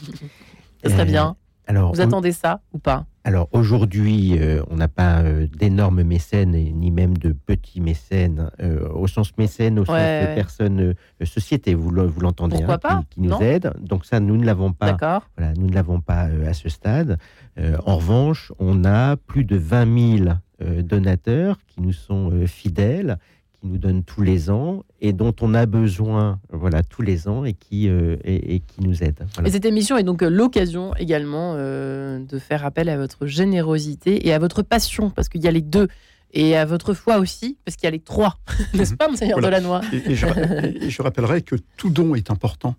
[0.83, 1.35] Ça serait bien.
[1.67, 3.05] Alors, vous attendez ça ou pas?
[3.23, 8.89] Alors aujourd'hui, euh, on n'a pas euh, d'énormes mécènes, ni même de petits mécènes, euh,
[8.89, 13.73] au sens mécène, au sens de personnes, société, vous l'entendez, hein, qui, nous aident.
[13.79, 14.97] Donc ça, nous ne l'avons pas.
[15.37, 17.19] Voilà, nous ne l'avons pas à ce stade.
[17.59, 20.29] en revanche, on a plus de 20 000
[20.81, 23.17] donateurs qui nous sont fidèles
[23.61, 27.45] qui nous donne tous les ans et dont on a besoin voilà, tous les ans
[27.45, 29.27] et qui, euh, et, qui nous aide.
[29.45, 34.27] Et cette émission est donc euh, l'occasion également euh, de faire appel à votre générosité
[34.27, 35.87] et à votre passion, parce qu'il y a les deux.
[36.33, 38.37] Et à votre foi aussi, parce qu'il y a les trois,
[38.73, 39.59] n'est-ce pas, Monseigneur voilà.
[39.59, 39.81] Delannoy?
[39.91, 40.25] Et, je,
[40.85, 42.75] et je rappellerai que tout don est important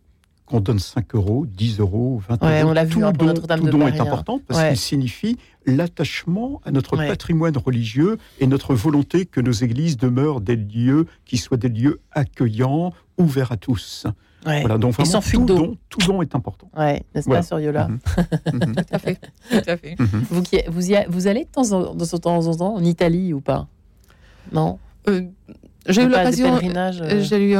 [0.53, 2.71] qu'on donne 5 euros, 10 euros, 20 euros.
[2.71, 4.03] On l'a vu tout don, tout don est hein.
[4.03, 9.97] important parce qu'il signifie l'attachement à notre patrimoine religieux et notre volonté que nos églises
[9.97, 14.07] demeurent des lieux qui soient des lieux accueillants, ouverts à tous.
[14.45, 16.69] Voilà, donc vraiment, tout, don, tout don est important.
[16.77, 18.01] Ouais, n'est-ce pas, sur Yola mhm.
[18.53, 18.75] Mhm.
[18.75, 19.21] Tout à fait.
[19.51, 19.97] Tout à fait.
[19.99, 20.27] Mhm.
[20.31, 23.33] vous, qui, vous, y, vous allez de temps, en, de temps en temps en Italie
[23.33, 23.69] ou pas?
[24.53, 24.79] Non?
[25.09, 25.23] Euh,
[25.89, 27.21] j'ai eu l'occasion, euh.
[27.23, 27.57] j'ai eu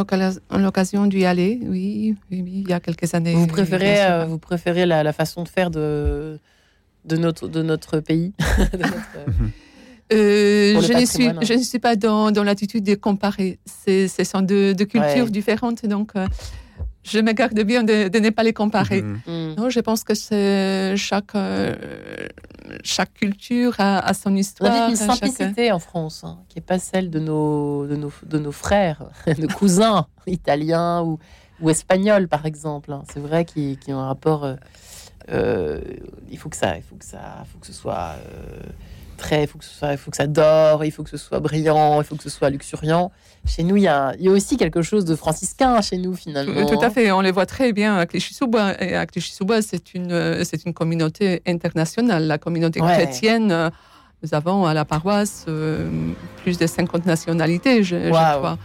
[0.59, 3.35] l'occasion d'y aller, oui, oui, il y a quelques années.
[3.35, 6.39] Vous préférez, euh, vous préférez la, façon de faire de,
[7.05, 8.33] de, notre, de notre pays
[10.13, 13.59] euh, je, ne suis, je ne suis pas dans, dans l'attitude de comparer.
[13.67, 16.13] Ce sont deux, cultures différentes, donc
[17.05, 19.03] je me garde bien de, de ne pas les comparer.
[19.03, 19.21] Mhm.
[19.27, 19.55] Mm.
[19.57, 20.15] Non, je pense que
[20.97, 21.75] chaque, euh,
[22.85, 24.73] chaque culture a, son histoire.
[24.73, 28.13] On a une simplicité en France, hein, qui n'est pas celle de nos, de nos,
[28.25, 31.19] de nos frères, de cousins italiens ou,
[31.61, 32.93] ou espagnols, par exemple.
[32.93, 33.03] Hein.
[33.13, 34.45] C'est vrai qu'ils ont un rapport.
[34.45, 34.55] Euh,
[35.31, 35.81] euh,
[36.31, 38.17] il faut que ça, il faut que ça, faut que ce soit
[39.31, 41.41] il faut que, ce soit, il faut que ça dort, il faut que ce soit
[41.41, 43.11] brillant, il faut que ce soit luxuriant.
[43.47, 46.15] Chez nous, il y a, il y a aussi quelque chose de franciscain chez nous,
[46.15, 46.67] finalement.
[46.67, 48.83] Tout à fait, on les voit très bien à Clichy-sous-Bois.
[48.83, 53.71] Et à Clichy-sous-Bois, c'est une, c'est une communauté internationale, la communauté chrétienne.
[54.23, 58.57] Nous avons à la paroisse euh, plus de 50 nationalités, je, crois.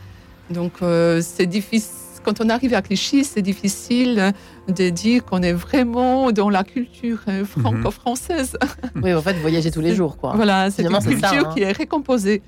[0.52, 4.34] Donc, euh, c'est difficile quand on arrive à Clichy, c'est difficile
[4.68, 7.46] de dire qu'on est vraiment dans la culture euh, mhm.
[7.46, 8.58] franco-française.
[9.02, 10.34] Oui, en fait, voyager tous les jours, quoi.
[10.36, 11.52] Voilà, c'est une culture hein.
[11.54, 12.42] qui est récomposée.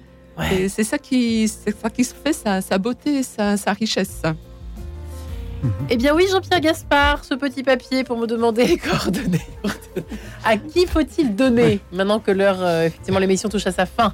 [0.52, 4.24] Et c'est ça qui, c'est ça qui fait sa, sa beauté, sa, sa richesse.
[5.90, 9.48] Eh bien oui, Jean-Pierre Gaspard, ce petit papier pour me demander les coordonnées.
[10.44, 14.14] à qui faut-il donner maintenant que l'heure, euh, effectivement, l'émission touche à sa fin?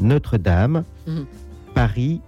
[0.00, 1.26] Notre-Dame, mhm.
[1.74, 2.22] Paris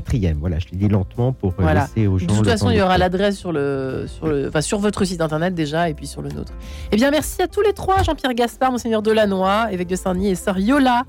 [0.00, 0.38] quatrième.
[0.38, 2.26] Voilà, je l'ai dit lentement pour euh, laisser aux gens.
[2.26, 5.20] De toute façon, il y aura l'adresse sur le, sur le, enfin, sur votre site
[5.20, 6.52] internet déjà, et puis sur le nôtre.
[6.92, 10.34] Eh bien, merci à tous les trois, Jean-Pierre Gaspard, Monseigneur Delannoy, évêque de Saint-Denis, et
[10.34, 11.04] Sœur Yola.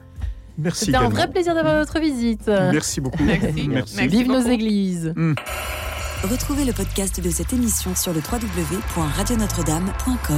[0.57, 0.85] Merci.
[0.85, 2.47] C'était un vrai plaisir d'avoir votre visite.
[2.47, 3.23] Merci beaucoup.
[3.23, 4.07] Merci.
[4.07, 5.13] Vive nos églises.
[5.15, 5.35] Hmm.
[6.23, 10.35] Retrouvez le podcast de cette émission sur le www.radionotre-dame.com.